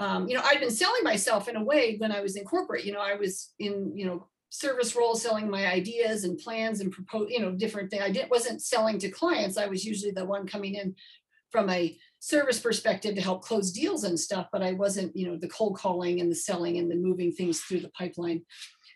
[0.00, 2.86] um, you know, I'd been selling myself in a way when I was in corporate.
[2.86, 6.90] You know, I was in, you know, service role selling my ideas and plans and
[6.90, 8.00] propose, you know, different thing.
[8.00, 9.58] I didn't wasn't selling to clients.
[9.58, 10.96] I was usually the one coming in
[11.50, 15.36] from a service perspective to help close deals and stuff, but I wasn't, you know,
[15.36, 18.42] the cold calling and the selling and the moving things through the pipeline.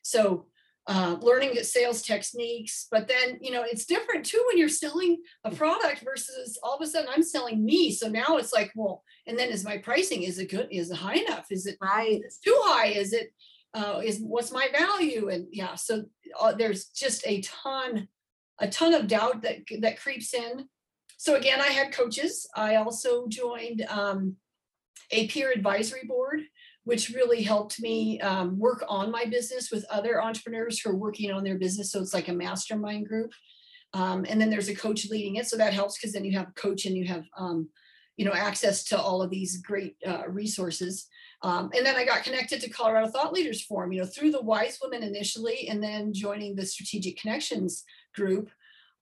[0.03, 0.47] So
[0.87, 5.16] uh, learning the sales techniques, but then, you know, it's different too when you're selling
[5.44, 7.90] a product versus all of a sudden I'm selling me.
[7.90, 10.68] So now it's like, well, and then is my pricing, is it good?
[10.70, 11.47] Is it high enough?
[11.51, 12.20] Is it Right.
[12.23, 12.88] it's too high?
[12.88, 13.33] Is it,
[13.73, 15.31] uh, is what's my value?
[15.31, 16.05] And yeah, so
[16.38, 18.09] uh, there's just a ton,
[18.61, 20.66] a ton of doubt that that creeps in.
[21.16, 22.47] So again, I had coaches.
[22.55, 24.37] I also joined um,
[25.11, 26.42] a peer advisory board
[26.85, 31.33] which really helped me um, work on my business with other entrepreneurs who are working
[31.33, 31.90] on their business.
[31.90, 33.33] So it's like a mastermind group.
[33.94, 35.47] Um, and then there's a coach leading it.
[35.47, 37.68] So that helps because then you have a coach and you have, um,
[38.16, 41.07] you know, access to all of these great uh, resources.
[41.42, 44.42] Um, and then I got connected to Colorado Thought Leaders Forum, you know, through the
[44.42, 48.51] Wise Women initially, and then joining the Strategic Connections group,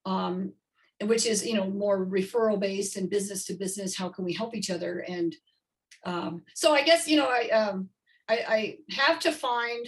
[0.05, 0.53] um,
[1.01, 3.97] which is, you know, more referral based and business to business.
[3.97, 5.05] How can we help each other?
[5.09, 5.35] And
[6.05, 7.89] um, so I guess, you know, I, um,
[8.29, 9.87] I, I have to find,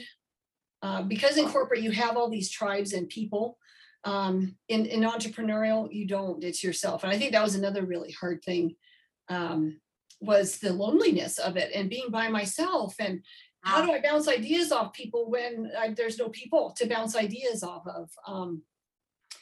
[0.83, 3.59] uh, because in corporate you have all these tribes and people.
[4.05, 7.05] Um, in, in entrepreneurial, you don't, it's yourself.
[7.05, 8.77] And I think that was another really hard thing.
[9.29, 9.81] Um,
[10.21, 13.23] was the loneliness of it and being by myself and
[13.63, 17.63] how do I bounce ideas off people when I, there's no people to bounce ideas
[17.63, 18.11] off of?
[18.27, 18.63] Um,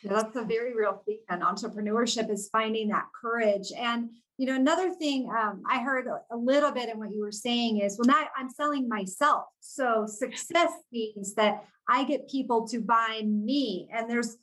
[0.04, 1.18] That's a very real thing.
[1.28, 3.72] And entrepreneurship is finding that courage.
[3.76, 4.10] And,
[4.42, 7.78] you know, another thing um, I heard a- little bit in what you were saying
[7.78, 9.44] is, well, now I'm selling myself.
[9.60, 13.88] So success means that I get people to buy me.
[13.94, 14.38] And there's,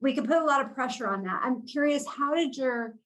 [0.00, 1.40] we can put a lot of pressure on that.
[1.44, 2.96] I'm curious, how did your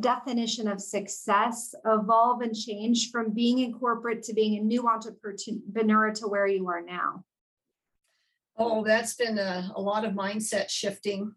[0.00, 6.10] definition of success evolve and change from being in corporate to being a new entrepreneur
[6.14, 7.24] to where you are now?
[8.58, 11.32] oh, that's been a, a lot of mindset shifting.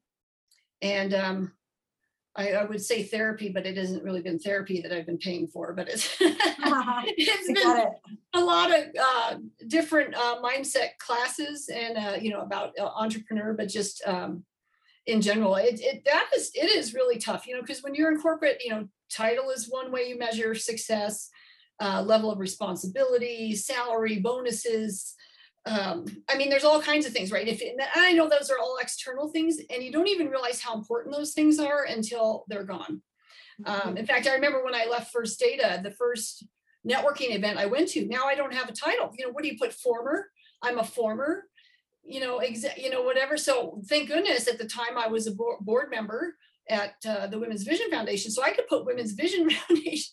[0.81, 1.51] And um,
[2.35, 5.47] I, I would say therapy, but it hasn't really been therapy that I've been paying
[5.47, 7.89] for, but it's, it's been it.
[8.33, 9.35] a lot of uh,
[9.67, 14.43] different uh, mindset classes and uh, you know about uh, entrepreneur but just um,
[15.05, 18.11] in general it, it that is it is really tough you know because when you're
[18.11, 21.29] in corporate you know title is one way you measure success
[21.81, 25.15] uh, level of responsibility salary bonuses
[25.65, 28.59] um, i mean there's all kinds of things right if and i know those are
[28.59, 32.63] all external things and you don't even realize how important those things are until they're
[32.63, 33.01] gone
[33.65, 36.45] um, in fact, I remember when I left First Data, the first
[36.87, 38.05] networking event I went to.
[38.05, 39.11] Now I don't have a title.
[39.17, 39.73] You know, what do you put?
[39.73, 40.29] Former.
[40.61, 41.45] I'm a former.
[42.03, 43.37] You know, exa- You know, whatever.
[43.37, 46.35] So thank goodness at the time I was a bo- board member
[46.69, 50.11] at uh, the Women's Vision Foundation, so I could put Women's Vision Foundation.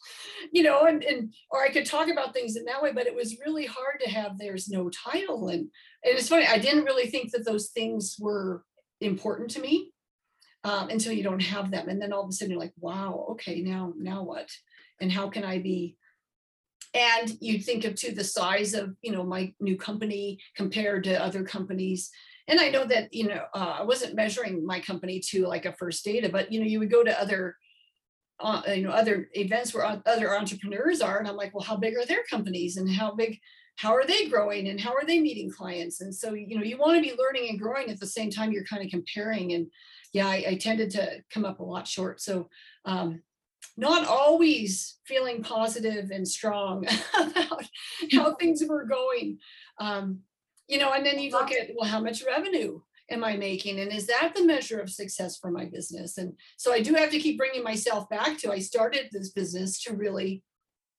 [0.52, 2.92] You know, and and or I could talk about things in that way.
[2.92, 4.38] But it was really hard to have.
[4.38, 5.70] There's no title, and and
[6.18, 6.46] it's funny.
[6.46, 8.64] I didn't really think that those things were
[9.00, 9.92] important to me
[10.64, 13.26] um, until you don't have them and then all of a sudden you're like wow
[13.30, 14.48] okay now now what
[15.00, 15.96] and how can i be
[16.92, 21.22] and you think of to the size of you know my new company compared to
[21.22, 22.10] other companies
[22.50, 25.72] and i know that you know uh, i wasn't measuring my company to like a
[25.72, 27.56] first data but you know you would go to other
[28.40, 31.96] uh, you know other events where other entrepreneurs are and i'm like well how big
[31.96, 33.38] are their companies and how big
[33.80, 36.02] how are they growing and how are they meeting clients?
[36.02, 38.52] And so you know you want to be learning and growing at the same time
[38.52, 39.68] you're kind of comparing and
[40.12, 42.48] yeah i, I tended to come up a lot short so
[42.84, 43.22] um
[43.76, 46.86] not always feeling positive and strong
[47.18, 47.64] about
[48.12, 49.38] how things were going.
[49.78, 50.20] Um
[50.70, 52.80] you know and then you look at well how much revenue
[53.10, 53.80] am i making?
[53.80, 56.16] And is that the measure of success for my business?
[56.18, 59.82] And so i do have to keep bringing myself back to i started this business
[59.82, 60.42] to really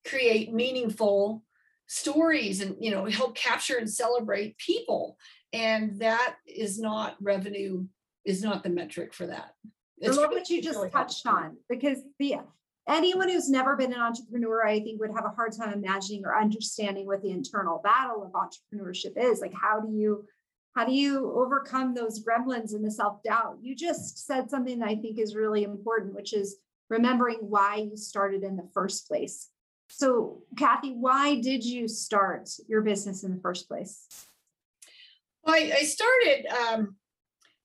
[0.07, 1.43] create meaningful
[1.87, 5.17] stories and you know help capture and celebrate people.
[5.53, 7.85] And that is not revenue
[8.25, 9.49] is not the metric for that.
[9.65, 9.69] I
[10.07, 11.45] It's love really- what you just really touched helpful.
[11.45, 12.35] on because the
[12.91, 16.35] anyone who's never been an entrepreneur, I think would have a hard time imagining or
[16.35, 19.41] understanding what the internal battle of entrepreneurship is.
[19.41, 20.25] Like, how do you
[20.73, 23.57] how do you overcome those gremlins and the self-doubt?
[23.61, 26.57] You just said something that I think is really important, which is
[26.89, 29.49] remembering why you started in the first place.
[29.89, 34.07] So, Kathy, why did you start your business in the first place?
[35.43, 36.95] Well, I, I started um,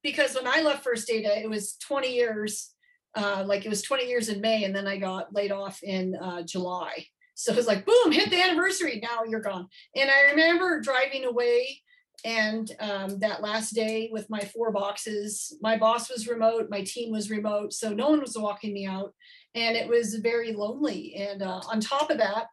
[0.03, 2.73] because when I left First Data, it was 20 years,
[3.17, 6.15] uh, like it was 20 years in May, and then I got laid off in
[6.17, 7.07] uh, July.
[7.35, 9.01] So it was like, boom, hit the anniversary.
[9.03, 9.69] Now you're gone.
[9.95, 11.83] And I remember driving away,
[12.25, 17.13] and um, that last day with my four boxes, my boss was remote, my team
[17.13, 19.13] was remote, so no one was walking me out,
[19.55, 21.15] and it was very lonely.
[21.17, 22.47] And uh, on top of that,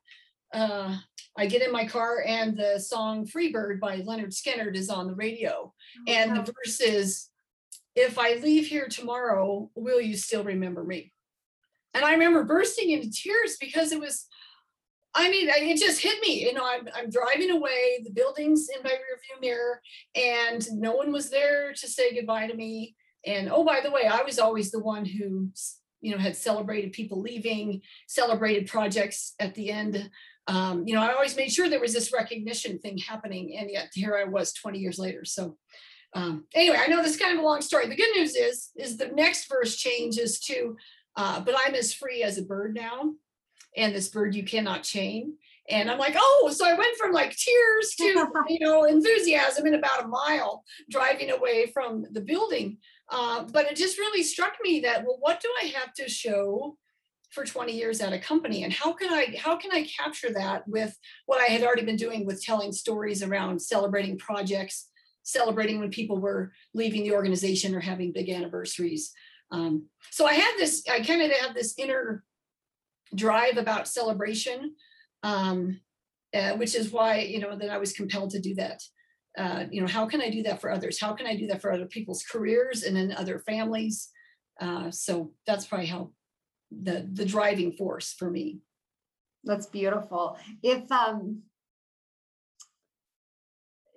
[0.53, 0.97] uh,
[1.37, 5.07] I get in my car and the song Free Bird by Lynyrd Skynyrd is on
[5.07, 5.73] the radio.
[6.07, 7.29] And the verse is,
[7.95, 11.11] if I leave here tomorrow, will you still remember me?
[11.93, 14.25] And I remember bursting into tears because it was,
[15.13, 16.43] I mean, it just hit me.
[16.43, 19.79] You know, I'm, I'm driving away, the building's in my rearview mirror,
[20.15, 22.95] and no one was there to say goodbye to me.
[23.25, 25.49] And oh, by the way, I was always the one who,
[26.01, 30.09] you know, had celebrated people leaving, celebrated projects at the end
[30.47, 33.89] um, you know, I always made sure there was this recognition thing happening, and yet
[33.93, 35.23] here I was 20 years later.
[35.23, 35.57] So
[36.15, 37.87] um, anyway, I know this is kind of a long story.
[37.87, 40.77] The good news is, is the next verse changes to,
[41.15, 43.13] uh, but I'm as free as a bird now,
[43.75, 45.33] and this bird you cannot chain.
[45.69, 49.75] And I'm like, oh, so I went from like tears to, you know, enthusiasm in
[49.75, 52.77] about a mile driving away from the building.
[53.09, 56.77] Uh, but it just really struck me that, well, what do I have to show
[57.31, 60.67] for 20 years at a company and how can i how can i capture that
[60.67, 60.95] with
[61.25, 64.91] what i had already been doing with telling stories around celebrating projects
[65.23, 69.11] celebrating when people were leaving the organization or having big anniversaries
[69.51, 72.23] um, so i had this i kind of had this inner
[73.15, 74.75] drive about celebration
[75.23, 75.79] um,
[76.33, 78.81] uh, which is why you know that i was compelled to do that
[79.37, 81.61] uh, you know how can i do that for others how can i do that
[81.61, 84.09] for other people's careers and then other families
[84.61, 86.11] uh, so that's probably how
[86.81, 88.59] the the driving force for me.
[89.43, 90.37] That's beautiful.
[90.61, 91.43] If um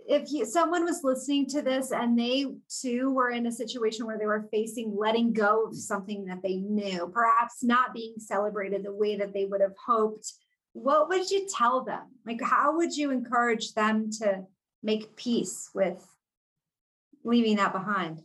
[0.09, 4.18] if you, someone was listening to this and they too were in a situation where
[4.18, 8.92] they were facing letting go of something that they knew, perhaps not being celebrated the
[8.92, 10.32] way that they would have hoped,
[10.72, 12.02] what would you tell them?
[12.24, 14.44] Like, how would you encourage them to
[14.82, 16.07] make peace with
[17.24, 18.22] leaving that behind?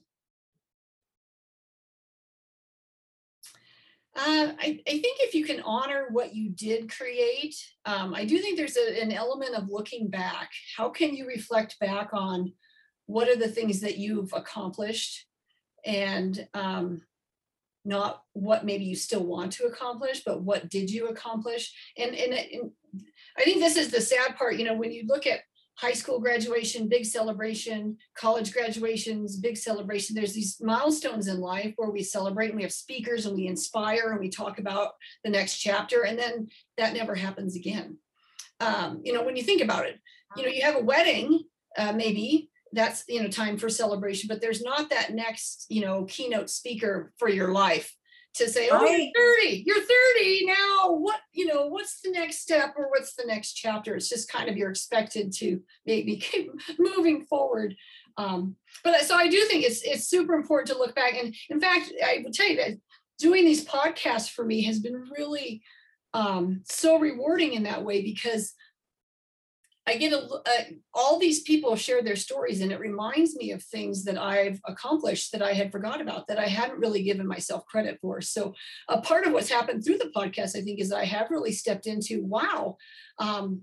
[4.13, 7.55] Uh, I, I think if you can honor what you did create,
[7.85, 10.51] um, I do think there's a, an element of looking back.
[10.75, 12.51] How can you reflect back on
[13.05, 15.27] what are the things that you've accomplished
[15.85, 17.01] and um,
[17.85, 21.73] not what maybe you still want to accomplish, but what did you accomplish?
[21.97, 22.71] And, and, and
[23.37, 25.39] I think this is the sad part, you know, when you look at
[25.75, 30.15] high school graduation, big celebration, college graduations, big celebration.
[30.15, 34.11] There's these milestones in life where we celebrate and we have speakers and we inspire
[34.11, 34.91] and we talk about
[35.23, 37.97] the next chapter, and then that never happens again.
[38.59, 39.99] Um, you know, when you think about it,
[40.37, 41.43] you know, you have a wedding,
[41.77, 46.05] uh, maybe that's you know time for celebration, but there's not that next you know
[46.05, 47.95] keynote speaker for your life
[48.33, 49.11] to say, oh, you're
[49.41, 49.81] 30, you're
[50.15, 50.93] 30 now.
[50.93, 53.95] What, you know, what's the next step or what's the next chapter?
[53.95, 57.75] It's just kind of you're expected to maybe keep moving forward.
[58.17, 61.15] Um, but so I do think it's it's super important to look back.
[61.15, 62.77] And in fact, I will tell you that
[63.19, 65.61] doing these podcasts for me has been really
[66.13, 68.53] um, so rewarding in that way because
[69.87, 70.63] I get a, uh,
[70.93, 75.31] all these people share their stories, and it reminds me of things that I've accomplished
[75.31, 78.21] that I had forgot about that I hadn't really given myself credit for.
[78.21, 78.53] So,
[78.87, 81.87] a part of what's happened through the podcast, I think, is I have really stepped
[81.87, 82.77] into wow,
[83.17, 83.61] um,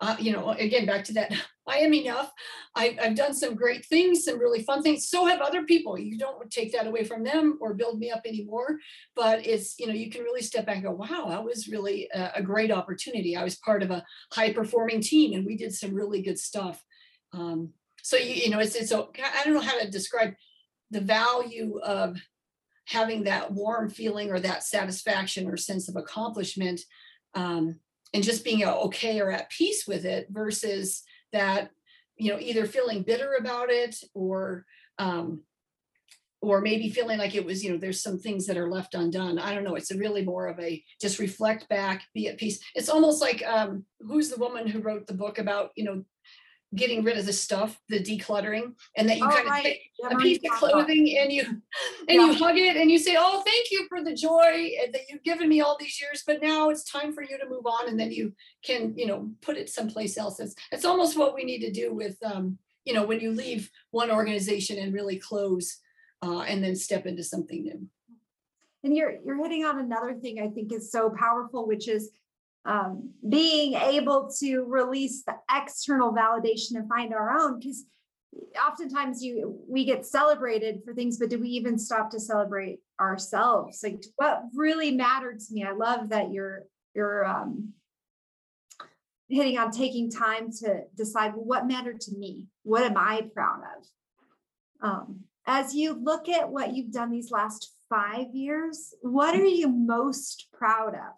[0.00, 1.32] uh, you know, again, back to that,
[1.66, 2.32] I am enough.
[2.74, 5.08] I, have done some great things, some really fun things.
[5.08, 5.98] So have other people.
[5.98, 8.78] You don't take that away from them or build me up anymore.
[9.14, 12.08] But it's, you know, you can really step back and go, wow, that was really
[12.14, 13.36] a, a great opportunity.
[13.36, 16.82] I was part of a high performing team and we did some really good stuff.
[17.34, 20.32] Um, so, you, you know, it's, it's, so I don't know how to describe
[20.90, 22.18] the value of
[22.86, 26.80] having that warm feeling or that satisfaction or sense of accomplishment.
[27.34, 27.80] Um,
[28.14, 31.02] and just being okay or at peace with it versus
[31.32, 31.70] that
[32.16, 34.64] you know either feeling bitter about it or
[34.98, 35.40] um
[36.40, 39.38] or maybe feeling like it was you know there's some things that are left undone.
[39.38, 39.74] I don't know.
[39.74, 42.60] It's really more of a just reflect back be at peace.
[42.74, 46.04] It's almost like um who's the woman who wrote the book about you know
[46.74, 49.58] getting rid of the stuff, the decluttering, and that you oh, kind right.
[49.58, 51.62] of take yeah, a piece of clothing and you and
[52.08, 52.26] yeah.
[52.26, 55.48] you hug it and you say, "Oh, thank you for the joy that you've given
[55.48, 58.12] me all these years, but now it's time for you to move on." And then
[58.12, 60.40] you can, you know, put it someplace else.
[60.40, 63.70] It's it's almost what we need to do with, um, you know, when you leave
[63.90, 65.78] one organization and really close,
[66.22, 67.88] uh, and then step into something new.
[68.84, 72.10] And you're you're hitting on another thing I think is so powerful, which is
[72.64, 77.84] um, being able to release the external validation and find our own because
[78.66, 83.80] oftentimes you we get celebrated for things but do we even stop to celebrate ourselves?
[83.82, 87.72] Like what really mattered to me i love that you're you're um,
[89.28, 92.46] hitting on taking time to decide what mattered to me?
[92.64, 93.86] What am i proud of?
[94.80, 99.66] Um, as you look at what you've done these last five years what are you
[99.68, 101.14] most proud of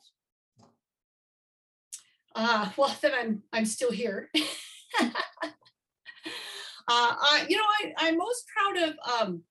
[2.34, 4.30] uh, well, then I'm I'm still here.
[5.00, 5.10] uh,
[6.88, 9.42] I, you know, I, I'm most proud of um,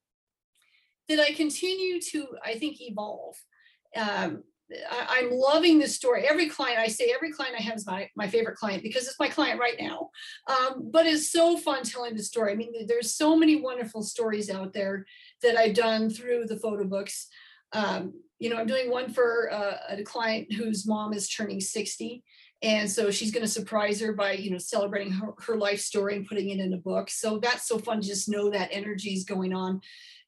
[1.07, 3.35] that I continue to, I think, evolve.
[3.95, 4.43] Um,
[4.91, 6.27] I, am loving this story.
[6.27, 9.19] Every client, I say every client I have is my, my favorite client because it's
[9.19, 10.09] my client right now.
[10.47, 12.51] Um, but it's so fun telling the story.
[12.51, 15.05] I mean, there's so many wonderful stories out there
[15.41, 17.27] that I've done through the photo books.
[17.73, 22.23] Um, you know, I'm doing one for uh, a client whose mom is turning 60
[22.61, 26.15] and so she's going to surprise her by you know celebrating her, her life story
[26.15, 29.13] and putting it in a book so that's so fun to just know that energy
[29.13, 29.79] is going on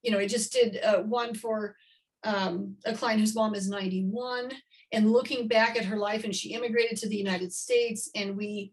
[0.01, 1.75] you know i just did uh, one for
[2.23, 4.51] um, a client whose mom is 91
[4.91, 8.71] and looking back at her life and she immigrated to the United States and we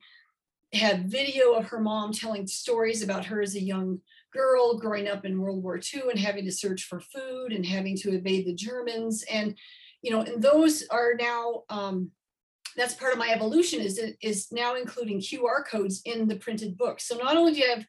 [0.73, 4.01] had video of her mom telling stories about her as a young
[4.33, 7.97] girl growing up in World War II and having to search for food and having
[7.99, 9.25] to evade the Germans.
[9.33, 9.57] And,
[10.03, 12.11] you know, and those are now, um,
[12.79, 17.01] that's part of my evolution is, is now including QR codes in the printed book.
[17.01, 17.85] So not only do you have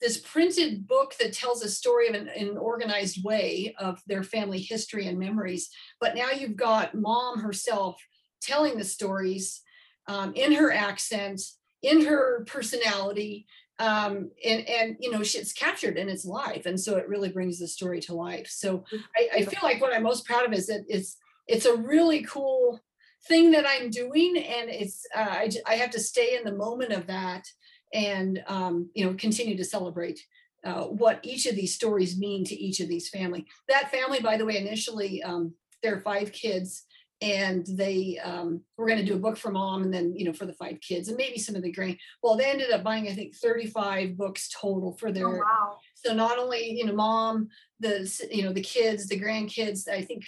[0.00, 4.22] this printed book that tells a story of an, in an organized way of their
[4.22, 5.68] family history and memories,
[6.00, 7.96] but now you've got mom herself
[8.40, 9.60] telling the stories
[10.08, 11.40] um, in her accent,
[11.82, 13.46] in her personality,
[13.78, 17.58] um, and and you know it's captured and it's live, and so it really brings
[17.58, 18.46] the story to life.
[18.48, 18.84] So
[19.16, 21.16] I, I feel like what I'm most proud of is that it's
[21.46, 22.80] it's a really cool
[23.26, 26.92] thing that I'm doing, and it's uh, I I have to stay in the moment
[26.92, 27.44] of that,
[27.92, 30.20] and um, you know continue to celebrate
[30.64, 33.46] uh, what each of these stories mean to each of these family.
[33.68, 36.84] That family, by the way, initially um, there are five kids
[37.22, 40.32] and they um, were going to do a book for mom and then you know
[40.32, 43.08] for the five kids and maybe some of the grand well they ended up buying
[43.08, 45.78] i think 35 books total for Oh, their wow.
[45.94, 47.48] so not only you know mom
[47.78, 50.24] the you know the kids the grandkids i think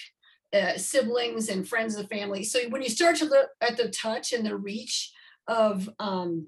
[0.52, 2.44] uh, siblings and friends of the family.
[2.44, 5.12] So when you start to look at the touch and the reach
[5.48, 6.46] of um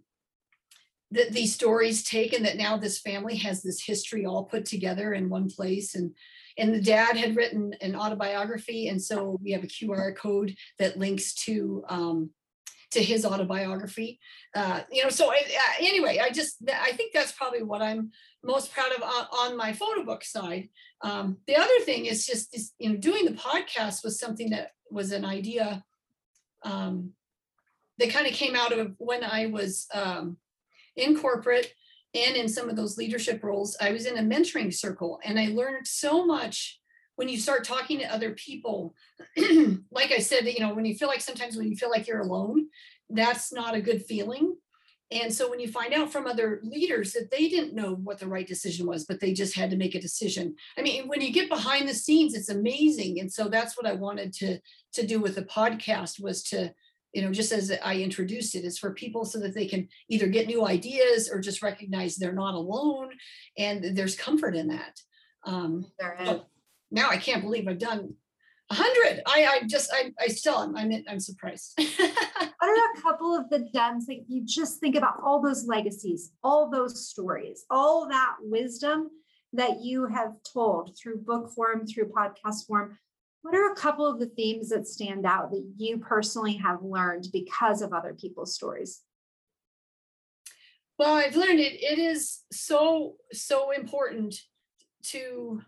[1.10, 5.28] that these stories taken that now this family has this history all put together in
[5.28, 6.14] one place and
[6.56, 10.98] and the dad had written an autobiography and so we have a qr code that
[10.98, 12.30] links to um
[12.94, 14.18] to his autobiography.
[14.54, 18.10] Uh you know so I, uh, anyway i just i think that's probably what i'm
[18.42, 20.68] most proud of on, on my photo book side.
[21.02, 24.70] Um the other thing is just this you know doing the podcast was something that
[24.90, 25.84] was an idea
[26.64, 27.10] um
[27.98, 30.36] that kind of came out of when i was um
[30.96, 31.72] in corporate
[32.14, 35.48] and in some of those leadership roles, I was in a mentoring circle and I
[35.48, 36.80] learned so much
[37.16, 38.94] when you start talking to other people.
[39.90, 42.20] like I said, you know, when you feel like sometimes when you feel like you're
[42.20, 42.66] alone,
[43.10, 44.56] that's not a good feeling.
[45.10, 48.26] And so when you find out from other leaders that they didn't know what the
[48.26, 50.56] right decision was, but they just had to make a decision.
[50.78, 53.20] I mean, when you get behind the scenes, it's amazing.
[53.20, 54.58] And so that's what I wanted to
[54.94, 56.72] to do with the podcast was to
[57.12, 60.26] you know, just as I introduced it, is for people so that they can either
[60.26, 63.10] get new ideas or just recognize they're not alone
[63.56, 65.00] and there's comfort in that.
[65.44, 66.40] Um, There is.
[66.90, 68.14] Now I can't believe I've done
[68.70, 69.22] a hundred.
[69.26, 71.78] I, I just, I, I still, am I'm, I'm surprised.
[72.64, 76.32] What are a couple of the gems that you just think about all those legacies,
[76.42, 79.10] all those stories, all that wisdom
[79.52, 82.96] that you have told through book form, through podcast form?
[83.42, 87.26] What are a couple of the themes that stand out that you personally have learned
[87.34, 89.02] because of other people's stories?
[90.98, 94.36] well, I've learned it, it is so, so important
[95.06, 95.60] to,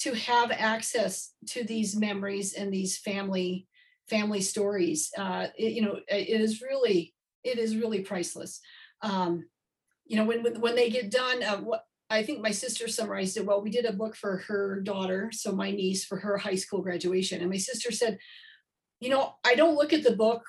[0.00, 3.66] to have access to these memories and these family,
[4.08, 5.10] family stories.
[5.16, 8.60] Uh, it, you know, it is really, it is really priceless.
[9.02, 9.44] Um,
[10.06, 13.36] you know, when, when, when they get done, uh, what, I think my sister summarized
[13.36, 13.62] it well.
[13.62, 17.40] We did a book for her daughter, so my niece for her high school graduation.
[17.40, 18.18] And my sister said,
[19.00, 20.42] you know, I don't look at the book.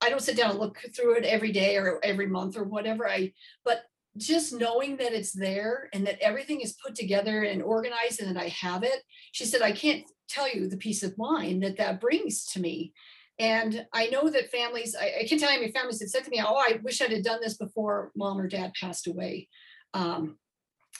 [0.00, 3.08] I don't sit down and look through it every day or every month or whatever.
[3.08, 3.32] I,
[3.64, 3.82] but
[4.16, 8.42] just knowing that it's there and that everything is put together and organized and that
[8.42, 9.02] I have it,
[9.32, 12.92] she said, I can't tell you the peace of mind that that brings to me.
[13.38, 16.30] And I know that families, I, I can tell you many families have said to
[16.30, 19.48] me, oh, I wish I'd have done this before mom or dad passed away.
[19.94, 20.36] Um,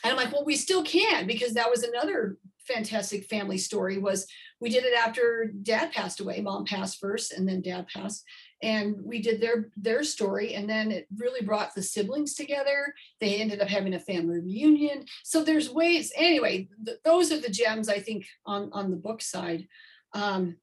[0.03, 4.27] and I'm like, well, we still can because that was another fantastic family story was
[4.61, 6.41] we did it after dad passed away.
[6.41, 8.25] Mom passed first and then dad passed.
[8.63, 10.55] And we did their their story.
[10.55, 12.93] And then it really brought the siblings together.
[13.21, 15.07] They ended up having a family reunion.
[15.25, 19.23] So there's ways, anyway, th- those are the gems I think on, on the book
[19.23, 19.67] side.
[20.13, 20.57] Um,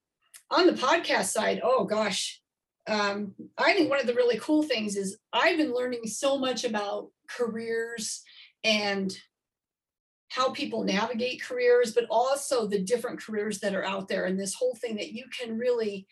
[0.51, 2.41] on the podcast side, oh gosh,
[2.87, 6.63] um, I think one of the really cool things is I've been learning so much
[6.63, 8.23] about careers
[8.63, 9.15] and
[10.29, 14.25] how people navigate careers, but also the different careers that are out there.
[14.25, 16.07] And this whole thing that you can really,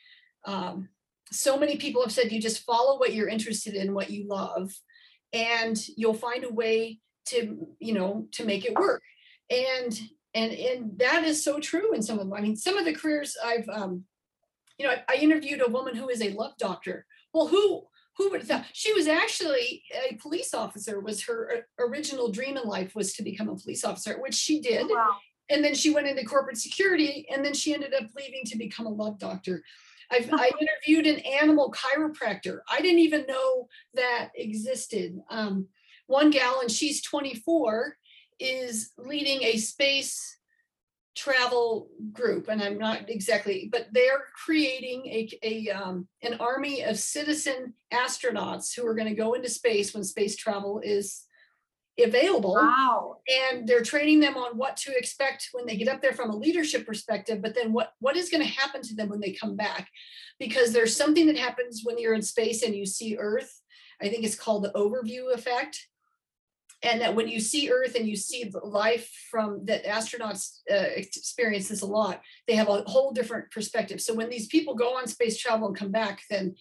[0.46, 0.90] um,
[1.32, 4.72] so many people have said you just follow what you're interested in, what you love,
[5.34, 9.02] and you'll find a way to, you know, to make it work.
[9.50, 10.00] And
[10.34, 12.34] and and that is so true in some of them.
[12.34, 14.04] I mean, some of the careers I've, um,
[14.78, 17.06] you know, I, I interviewed a woman who is a love doctor.
[17.34, 17.84] Well, who
[18.18, 22.56] who would have thought she was actually a police officer was her uh, original dream
[22.58, 25.18] in life was to become a police officer which she did Wow.
[25.50, 28.86] and then she went into corporate security and then she ended up leaving to become
[28.86, 29.64] a love doctor
[30.12, 32.60] I've, i interviewed an animal chiropractor.
[32.70, 35.20] I didn't even know that existed.
[35.30, 35.68] Um,
[36.08, 37.98] one gal and she's 24
[38.40, 40.38] is leading a space
[41.16, 47.00] travel group, and I'm not exactly, but they're creating a, a um, an army of
[47.00, 51.25] citizen astronauts who are going to go into space when space travel is
[52.04, 52.54] available.
[52.54, 53.18] Wow.
[53.28, 56.36] And they're training them on what to expect when they get up there from a
[56.36, 59.56] leadership perspective, but then what what is going to happen to them when they come
[59.56, 59.90] back?
[60.40, 63.62] Because there's something that happens when you're in space and you see Earth.
[64.02, 65.88] I think it's called the overview effect
[66.84, 71.70] and that when you see earth and you see life from that astronauts uh, experience
[71.70, 75.08] this a lot they have a whole different perspective so when these people go on
[75.08, 76.56] space travel and come back then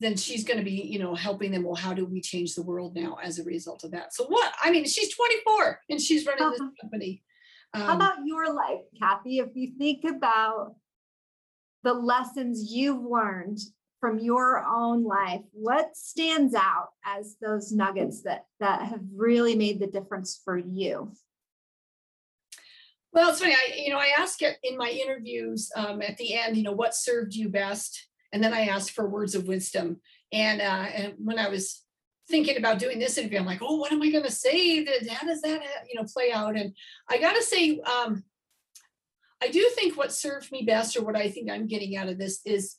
[0.00, 2.62] then she's going to be you know helping them well how do we change the
[2.62, 6.26] world now as a result of that so what i mean she's 24 and she's
[6.26, 6.70] running this Uh-huh.
[6.80, 7.22] company
[7.74, 9.38] How um, about your life, Kathy?
[9.38, 10.76] If you think about
[11.82, 13.58] the lessons you've learned
[14.00, 19.78] from your own life, what stands out as those nuggets that that have really made
[19.80, 21.12] the difference for you?
[23.12, 23.54] Well, it's funny.
[23.54, 26.56] I, you know, I ask it in my interviews um, at the end.
[26.56, 30.00] You know, what served you best, and then I asked for words of wisdom.
[30.32, 31.82] And uh, and when I was
[32.28, 34.84] thinking about doing this interview, I'm like, oh, what am I going to say?
[35.08, 36.56] How does that uh, you know play out?
[36.56, 36.74] And
[37.08, 38.24] I got to say, um,
[39.42, 42.18] I do think what served me best, or what I think I'm getting out of
[42.18, 42.76] this, is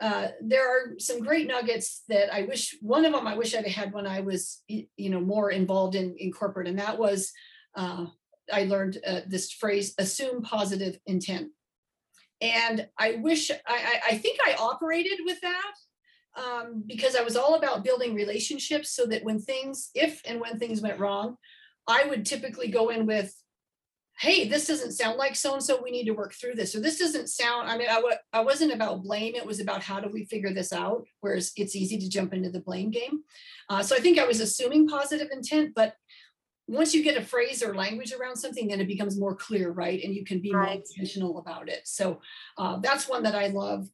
[0.00, 2.76] uh, there are some great nuggets that I wish.
[2.80, 6.16] One of them I wish I'd had when I was you know more involved in
[6.18, 7.32] in corporate, and that was.
[7.76, 8.06] Uh,
[8.50, 11.50] I learned uh, this phrase, assume positive intent.
[12.40, 15.72] And I wish, I, I, think I operated with that
[16.36, 20.58] um, because I was all about building relationships so that when things, if and when
[20.58, 21.36] things went wrong,
[21.88, 23.34] I would typically go in with,
[24.20, 26.74] hey, this doesn't sound like so-and-so, we need to work through this.
[26.74, 29.82] Or this doesn't sound, I mean, I, wa- I wasn't about blame, it was about
[29.82, 31.04] how do we figure this out?
[31.20, 33.22] Whereas it's easy to jump into the blame game.
[33.68, 35.94] Uh, so I think I was assuming positive intent, but
[36.68, 40.04] once you get a phrase or language around something, then it becomes more clear, right?
[40.04, 41.80] And you can be more intentional about it.
[41.84, 42.20] So
[42.58, 43.88] uh, that's one that I love.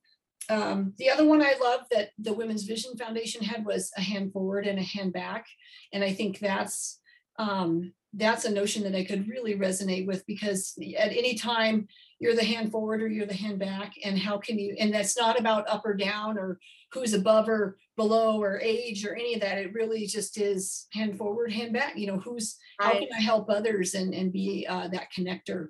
[0.50, 4.32] Um, the other one I love that the Women's Vision Foundation had was a hand
[4.32, 5.46] forward and a hand back,
[5.92, 7.00] and I think that's
[7.38, 11.88] um, that's a notion that I could really resonate with because at any time
[12.20, 14.76] you're the hand forward or you're the hand back, and how can you?
[14.78, 16.58] And that's not about up or down or
[16.92, 19.58] who's above or below or age or any of that.
[19.58, 21.96] It really just is hand forward, hand back.
[21.96, 25.68] You know, who's how can I help others and and be uh, that connector?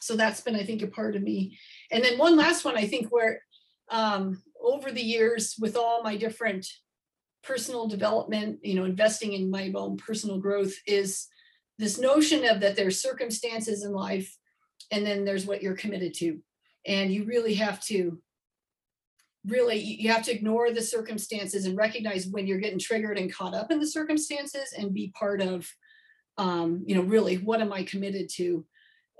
[0.00, 1.58] So that's been, I think, a part of me.
[1.90, 3.42] And then one last one, I think, where
[3.90, 6.66] um, over the years with all my different
[7.42, 11.26] personal development, you know, investing in my own personal growth is
[11.78, 14.36] this notion of that there's circumstances in life
[14.90, 16.38] and then there's what you're committed to.
[16.86, 18.20] And you really have to
[19.46, 23.54] really you have to ignore the circumstances and recognize when you're getting triggered and caught
[23.54, 25.66] up in the circumstances and be part of
[26.36, 28.64] um, you know really what am i committed to?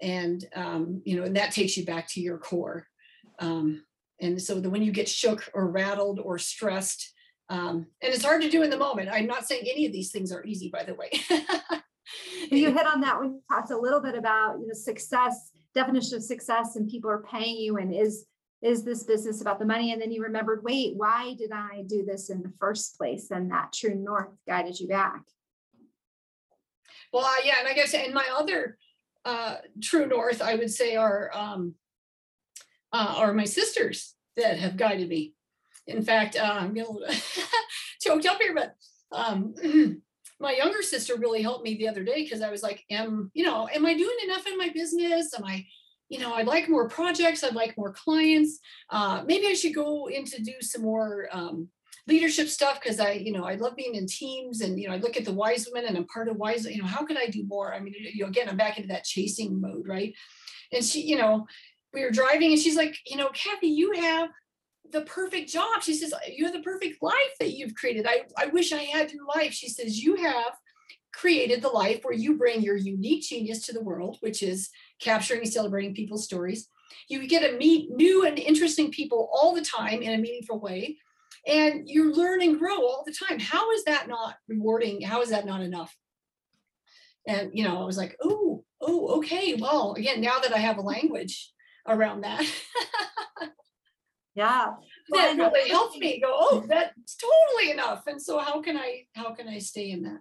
[0.03, 2.87] And um, you know and that takes you back to your core.
[3.39, 3.85] Um,
[4.21, 7.15] and so that when you get shook or rattled or stressed
[7.49, 9.09] um, and it's hard to do in the moment.
[9.11, 11.11] I'm not saying any of these things are easy by the way.
[12.51, 16.17] You hit on that when you talked a little bit about, you know, success, definition
[16.17, 18.27] of success and people are paying you and is,
[18.63, 19.93] is this business about the money?
[19.93, 23.31] And then you remembered, wait, why did I do this in the first place?
[23.31, 25.23] And that true north guided you back.
[27.13, 28.77] Well, uh, yeah, and I guess in my other
[29.25, 31.75] uh, true north, I would say are um,
[32.93, 35.35] uh, are my sisters that have guided me.
[35.87, 37.17] In fact, uh, I'm getting a little
[38.01, 38.75] choked up here, but
[39.13, 39.55] um,
[40.41, 43.45] my younger sister really helped me the other day because I was like, "Am you
[43.45, 45.33] know, am I doing enough in my business?
[45.37, 45.67] Am I,
[46.09, 47.45] you know, I'd like more projects.
[47.45, 48.59] I'd like more clients.
[48.89, 51.69] Uh, maybe I should go into do some more." Um,
[52.07, 54.99] leadership stuff because I, you know, I love being in teams and, you know, I
[54.99, 57.27] look at the wise women and I'm part of wise, you know, how could I
[57.27, 57.73] do more?
[57.73, 60.13] I mean, you know, again, I'm back into that chasing mode, right?
[60.73, 61.47] And she, you know,
[61.93, 64.29] we were driving and she's like, you know, Kathy, you have
[64.93, 65.83] the perfect job.
[65.83, 68.07] She says, you have the perfect life that you've created.
[68.09, 69.53] I, I wish I had your life.
[69.53, 70.55] She says, you have
[71.13, 74.71] created the life where you bring your unique genius to the world, which is
[75.01, 76.69] capturing and celebrating people's stories.
[77.09, 80.99] You get to meet new and interesting people all the time in a meaningful way
[81.47, 85.31] and you learn and grow all the time how is that not rewarding how is
[85.31, 85.97] that not enough
[87.27, 90.79] and you know i was like oh oh okay well again now that i have
[90.79, 91.51] a language
[91.87, 92.45] around that
[94.35, 94.75] Yeah.
[95.11, 99.05] That and really helped me go oh that's totally enough and so how can i
[99.15, 100.21] how can i stay in that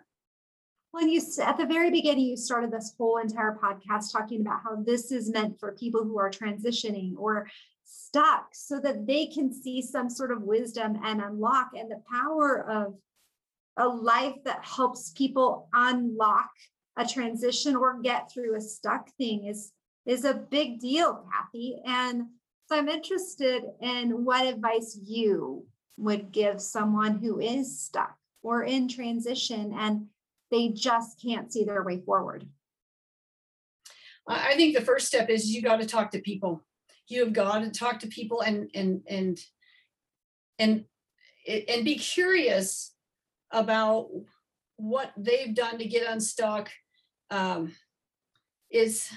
[0.92, 4.78] Well, you at the very beginning, you started this whole entire podcast talking about how
[4.84, 7.48] this is meant for people who are transitioning or
[7.84, 12.68] stuck so that they can see some sort of wisdom and unlock and the power
[12.70, 12.96] of
[13.78, 16.50] a life that helps people unlock
[16.98, 19.72] a transition or get through a stuck thing is
[20.06, 21.80] is a big deal, Kathy.
[21.86, 22.24] And
[22.70, 25.66] so I'm interested in what advice you
[25.98, 30.06] would give someone who is stuck or in transition and
[30.52, 32.48] they just can't see their way forward.
[34.28, 36.64] I think the first step is you got to talk to people.
[37.08, 39.40] You have got to talk to people and and and
[40.60, 40.86] and
[41.48, 42.94] and be curious
[43.50, 44.10] about
[44.78, 46.70] what they've done to get unstuck.
[47.32, 47.74] Um,
[48.70, 49.10] is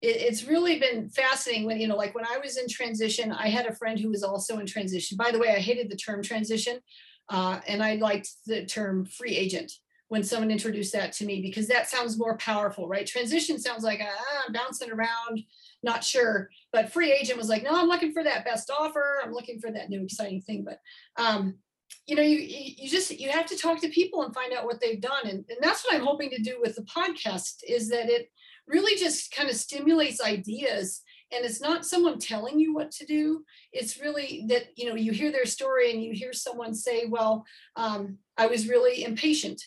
[0.00, 3.48] it, it's really been fascinating when you know like when i was in transition i
[3.48, 5.16] had a friend who was also in transition.
[5.16, 6.78] By the way i hated the term transition
[7.28, 9.72] uh, and i liked the term free agent
[10.08, 13.06] when someone introduced that to me because that sounds more powerful right?
[13.06, 15.42] Transition sounds like ah, i'm bouncing around
[15.82, 16.50] not sure.
[16.72, 19.20] But free agent was like no i'm looking for that best offer.
[19.22, 20.64] I'm looking for that new exciting thing.
[20.64, 20.80] But
[21.22, 21.54] um,
[22.06, 24.80] you know you you just you have to talk to people and find out what
[24.80, 25.24] they've done.
[25.24, 28.30] And, and that's what i'm hoping to do with the podcast is that it
[28.68, 31.02] really just kind of stimulates ideas
[31.32, 33.44] and it's not someone telling you what to do.
[33.72, 37.44] It's really that you know you hear their story and you hear someone say well
[37.76, 39.62] um, i was really impatient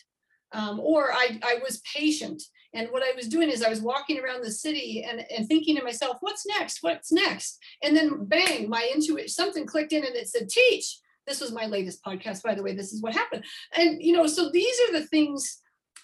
[0.52, 2.42] um, or I, I was patient.
[2.74, 5.76] And what i was doing is i was walking around the city and, and thinking
[5.76, 6.78] to myself what's next?
[6.82, 7.58] What's next?
[7.82, 10.98] And then bang my intuition something clicked in and it said teach.
[11.26, 12.74] This was my latest podcast by the way.
[12.74, 13.44] This is what happened.
[13.76, 15.58] And you know so these are the things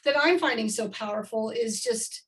[0.05, 2.23] that i'm finding so powerful is just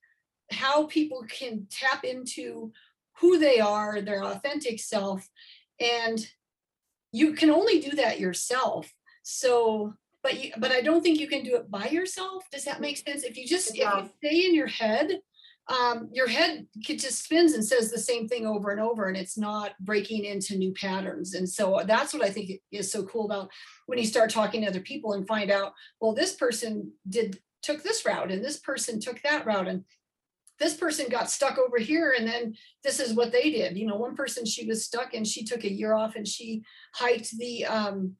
[0.51, 2.73] how people can tap into
[3.21, 5.29] who they are, their authentic self.
[5.81, 6.27] And
[7.13, 8.93] you can only do that yourself.
[9.23, 12.45] So, but you, but I don't think you can do it by yourself.
[12.51, 13.23] Does that make sense?
[13.23, 15.21] If you just, if you stay in your head,
[15.69, 19.17] um, your head could just spins and says the same thing over and over, and
[19.17, 21.35] it's not breaking into new patterns.
[21.35, 23.51] And so that's what I think is so cool about
[23.87, 27.83] when you start talking to other people and find out, well, this person did took
[27.83, 29.85] this route and this person took that route and
[30.61, 32.55] this person got stuck over here and then
[32.85, 35.65] this is what they did you know one person she was stuck and she took
[35.65, 36.63] a year off and she
[36.95, 38.15] hiked the um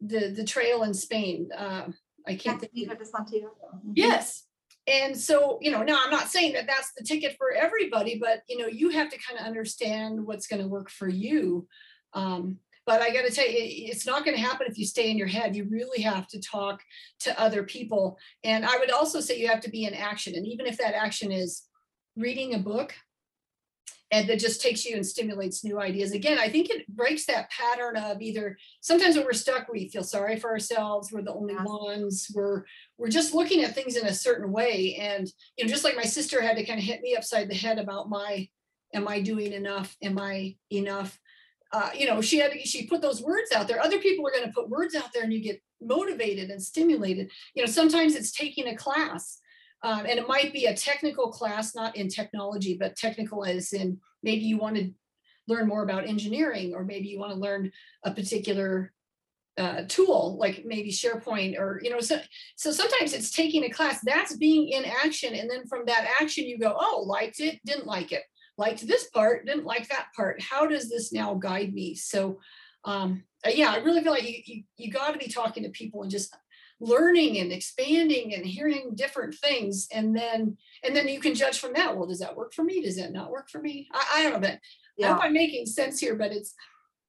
[0.00, 1.86] the the trail in spain uh,
[2.28, 2.72] i can't think
[3.04, 3.50] Santiago.
[3.74, 3.92] Mhm.
[3.94, 4.44] yes
[4.86, 8.42] and so you know now i'm not saying that that's the ticket for everybody but
[8.48, 11.66] you know you have to kind of understand what's going to work for you
[12.14, 14.84] um, but i got to tell you it- it's not going to happen if you
[14.86, 15.54] stay in your head.
[15.56, 16.80] You really have to talk
[17.20, 18.18] to other people.
[18.44, 20.34] And i would also say you have to be in action.
[20.34, 21.62] And even if that action is
[22.16, 22.94] reading a book
[24.10, 26.12] and that just takes you and stimulates new ideas.
[26.12, 30.04] Again i think it breaks that pattern of either sometimes when we're stuck we feel
[30.04, 31.10] sorry for ourselves.
[31.12, 31.66] We're the only Yes.
[31.66, 32.26] ones.
[32.34, 32.64] We're
[32.98, 34.96] we're just looking at things in a certain way.
[34.96, 35.26] And
[35.56, 37.78] you know just like my sister had to kind of hit me upside the head
[37.78, 38.48] about my
[38.94, 39.96] am i doing enough?
[40.02, 41.18] Am i enough
[41.72, 43.80] uh, you know she had she put those words out there.
[43.80, 47.30] Other people are going to put words out there and you get motivated and stimulated.
[47.54, 49.38] You know sometimes it's taking a class
[49.82, 53.98] um, and it might be a technical class not in technology but technical as in
[54.22, 54.90] maybe you want to
[55.48, 57.70] learn more about engineering or maybe you want to learn
[58.04, 58.92] a particular
[59.58, 62.18] uh, tool like maybe SharePoint or you know so
[62.56, 66.46] so sometimes it's taking a class that's being in action and then from that action
[66.46, 68.22] you go oh liked it didn't like it
[68.58, 72.38] liked this part didn't like that part how does this now guide me so
[72.84, 75.70] um uh, yeah I really feel like you you, you got to be talking to
[75.70, 76.34] people and just
[76.80, 81.72] learning and expanding and hearing different things and then and then you can judge from
[81.74, 84.22] that well does that work for me does that not work for me I, I
[84.24, 84.58] don't know but I
[84.96, 85.14] Yeah.
[85.14, 86.54] hope I'm making sense here but it's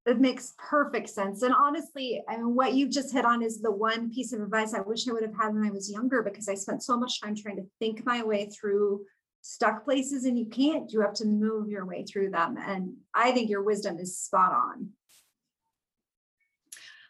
[0.06, 1.44] It makes perfect sense.
[1.44, 4.74] And honestly, I mean, what you've just hit on is the one piece of advice
[4.74, 7.22] I wish I would have had when I was younger because I spent so much
[7.22, 9.06] time trying to think my way through
[9.44, 10.92] stuck places and you can't.
[10.92, 12.58] You have to move your way through them.
[12.58, 14.90] And I think your wisdom is spot on.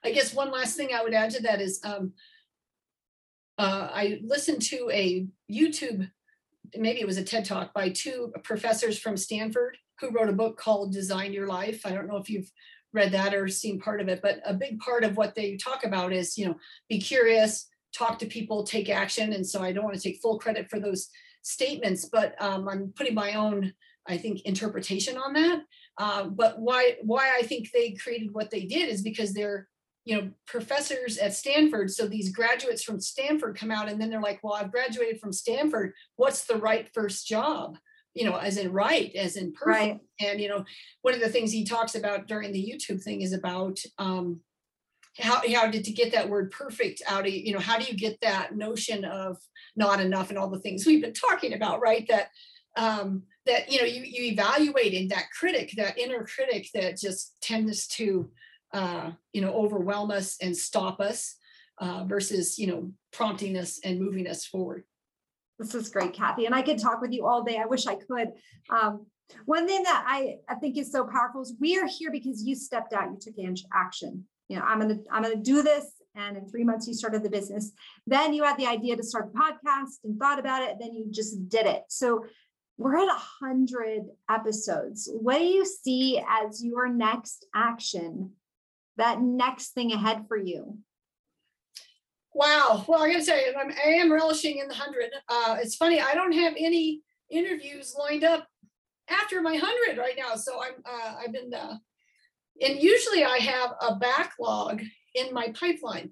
[0.03, 2.13] I guess one last thing I would add to that is um,
[3.59, 6.09] uh, I listened to a YouTube,
[6.75, 10.57] maybe it was a TED talk by two professors from Stanford who wrote a book
[10.57, 11.85] called Design Your Life.
[11.85, 12.51] I don't know if you've
[12.93, 15.85] read that or seen part of it, but a big part of what they talk
[15.85, 16.55] about is, you know,
[16.89, 19.33] be curious, talk to people, take action.
[19.33, 21.09] And so I don't want to take full credit for those
[21.43, 23.73] statements, but um, I'm putting my own,
[24.07, 25.61] I think, interpretation on that.
[25.99, 29.67] Uh, but why why I think they created what they did is because they're
[30.05, 34.21] you know professors at stanford so these graduates from stanford come out and then they're
[34.21, 37.77] like well i've graduated from stanford what's the right first job
[38.13, 39.99] you know as in right as in perfect Right.
[40.19, 40.65] and you know
[41.03, 44.41] one of the things he talks about during the youtube thing is about um
[45.19, 47.95] how how did to get that word perfect out of you know how do you
[47.95, 49.37] get that notion of
[49.75, 52.29] not enough and all the things we've been talking about right that
[52.77, 57.87] um that you know you you evaluated that critic that inner critic that just tends
[57.87, 58.29] to
[58.73, 61.35] uh, you know, overwhelm us and stop us
[61.77, 64.83] uh, versus, you know, prompting us and moving us forward.
[65.59, 66.47] This is great, Kathy.
[66.47, 67.59] And I could talk with you all day.
[67.59, 68.29] I wish I could.
[68.69, 69.05] Um,
[69.45, 72.55] one thing that I, I think is so powerful is we are here because you
[72.55, 73.35] stepped out, you took
[73.73, 74.25] action.
[74.49, 75.85] You know, I'm gonna, I'm gonna do this.
[76.15, 77.71] And in three months, you started the business.
[78.05, 80.77] Then you had the idea to start the podcast and thought about it.
[80.79, 81.83] Then you just did it.
[81.87, 82.25] So
[82.77, 85.09] we're at a hundred episodes.
[85.11, 88.31] What do you see as your next action?
[88.97, 90.77] That next thing ahead for you?
[92.35, 92.85] Wow.
[92.87, 95.09] Well, I gotta say, I'm, I am relishing in the hundred.
[95.29, 95.99] Uh, it's funny.
[95.99, 98.47] I don't have any interviews lined up
[99.09, 100.35] after my hundred right now.
[100.35, 101.77] So I'm, uh, I've been, uh,
[102.61, 104.81] and usually I have a backlog
[105.15, 106.11] in my pipeline.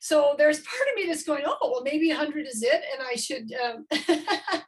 [0.00, 3.14] So there's part of me that's going, oh, well, maybe 100 is it, and I
[3.14, 3.86] should, um,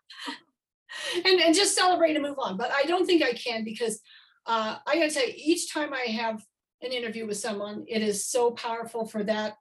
[1.24, 2.56] and and just celebrate and move on.
[2.56, 4.00] But I don't think I can because
[4.46, 6.42] uh, I gotta you, each time I have
[6.80, 9.56] an interview with someone, it is so powerful for that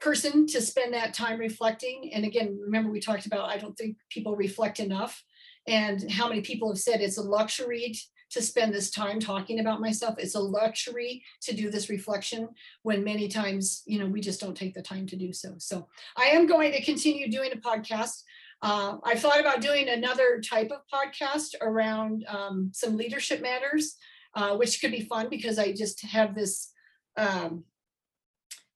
[0.00, 2.10] person to spend that time reflecting.
[2.12, 5.22] And again, remember we talked about I don't think people reflect enough,
[5.68, 7.94] and how many people have said it's a luxury
[8.30, 10.14] to spend this time talking about myself.
[10.18, 12.48] It's a luxury to do this reflection
[12.82, 15.54] when many times, you know, we just don't take the time to do so.
[15.58, 18.22] So I am going to continue doing a podcast.
[18.62, 23.96] Uh, I thought about doing another type of podcast around um, some leadership matters,
[24.34, 26.70] uh, which could be fun because I just have this,
[27.16, 27.64] um,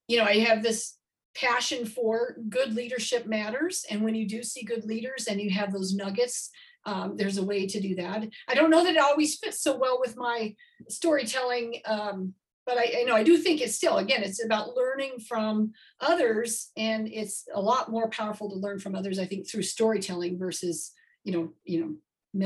[0.09, 0.97] you know, I have this
[1.37, 3.85] passion for good leadership matters.
[3.91, 6.51] And when you do see good leaders and you have those nuggets
[6.87, 8.25] um, there's a way to do that.
[8.49, 10.55] I don't know that it always fits so well with my
[10.89, 12.35] storytelling, um,
[12.67, 16.71] but I, I know I do think it's still, again, it's about learning from others,
[16.77, 20.93] and it's a lot more powerful to learn from others, I think, through storytelling versus,
[21.25, 21.95] you know, you know,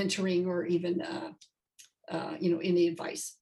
[0.01, 1.31] mentoring or even, uh,
[2.11, 3.37] uh, you know, any advice.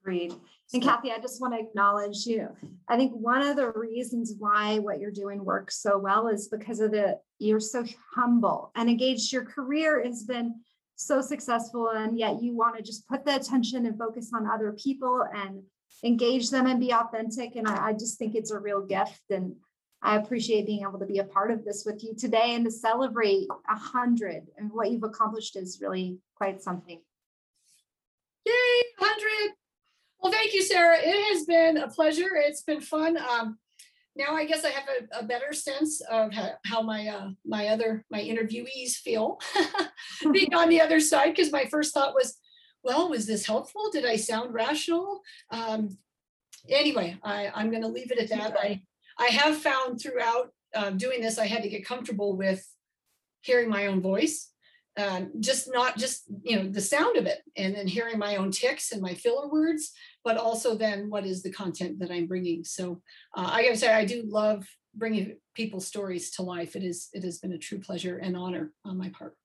[0.00, 0.32] Agreed.
[0.72, 2.48] And Kathy, I just want to acknowledge you.
[2.88, 6.78] I think one of the reasons why what you're doing works so well is because
[6.78, 9.32] of the you're so humble and engaged.
[9.32, 10.60] Your career has been
[10.94, 14.72] so successful, and yet you want to just put the attention and focus on other
[14.72, 15.62] people and
[16.04, 17.56] engage them and be authentic.
[17.56, 19.22] And I, I just think it's a real gift.
[19.30, 19.56] And
[20.02, 22.70] I appreciate being able to be a part of this with you today and to
[22.70, 27.00] celebrate a hundred and what you've accomplished is really quite something.
[28.46, 29.59] Yay, 100.
[30.22, 30.98] Well, thank you, Sarah.
[31.00, 32.36] It has been a pleasure.
[32.36, 33.16] It's been fun.
[33.16, 33.58] Um,
[34.16, 37.68] now I guess I have a, a better sense of how, how my uh, my
[37.68, 39.40] other my interviewees feel
[40.32, 41.34] being on the other side.
[41.34, 42.36] Because my first thought was,
[42.82, 43.90] well, was this helpful?
[43.92, 45.22] Did I sound rational?
[45.50, 45.96] Um,
[46.68, 48.58] anyway, I, I'm going to leave it at that.
[48.58, 48.82] I
[49.18, 52.66] I have found throughout uh, doing this, I had to get comfortable with
[53.40, 54.50] hearing my own voice
[55.00, 58.50] um, just not just you know the sound of it and then hearing my own
[58.50, 59.92] ticks and my filler words
[60.24, 62.64] but also then what is the content that i'm bringing?
[62.64, 63.00] So
[63.36, 66.76] uh, i gotta say i do love bringing people's stories to life.
[66.76, 69.36] It is it has been a true pleasure and honor on my part.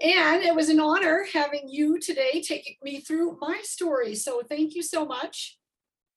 [0.00, 4.14] And it was an honor having you today taking me through my story.
[4.14, 5.58] So thank you so much.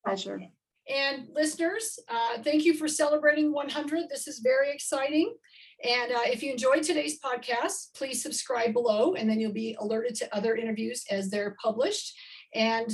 [0.05, 0.41] Pleasure.
[0.89, 5.35] And listeners uh, thank you for celebrating 100 this is very exciting.
[5.83, 10.15] And uh, if you enjoyed today's podcast, please subscribe below, and then you'll be alerted
[10.15, 12.17] to other interviews as they're published.
[12.55, 12.89] And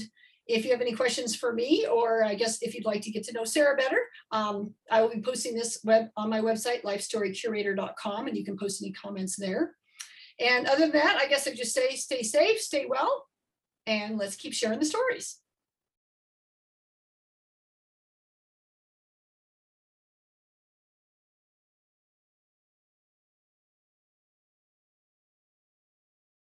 [0.47, 3.23] if you have any questions for me, or I guess if you'd like to get
[3.25, 8.27] to know Sarah better, um, I will be posting this web on my website, lifestorycurator.com,
[8.27, 9.75] and you can post any comments there.
[10.39, 13.25] And other than that, I guess I just say stay safe, stay well,
[13.85, 15.37] and let's keep sharing the stories.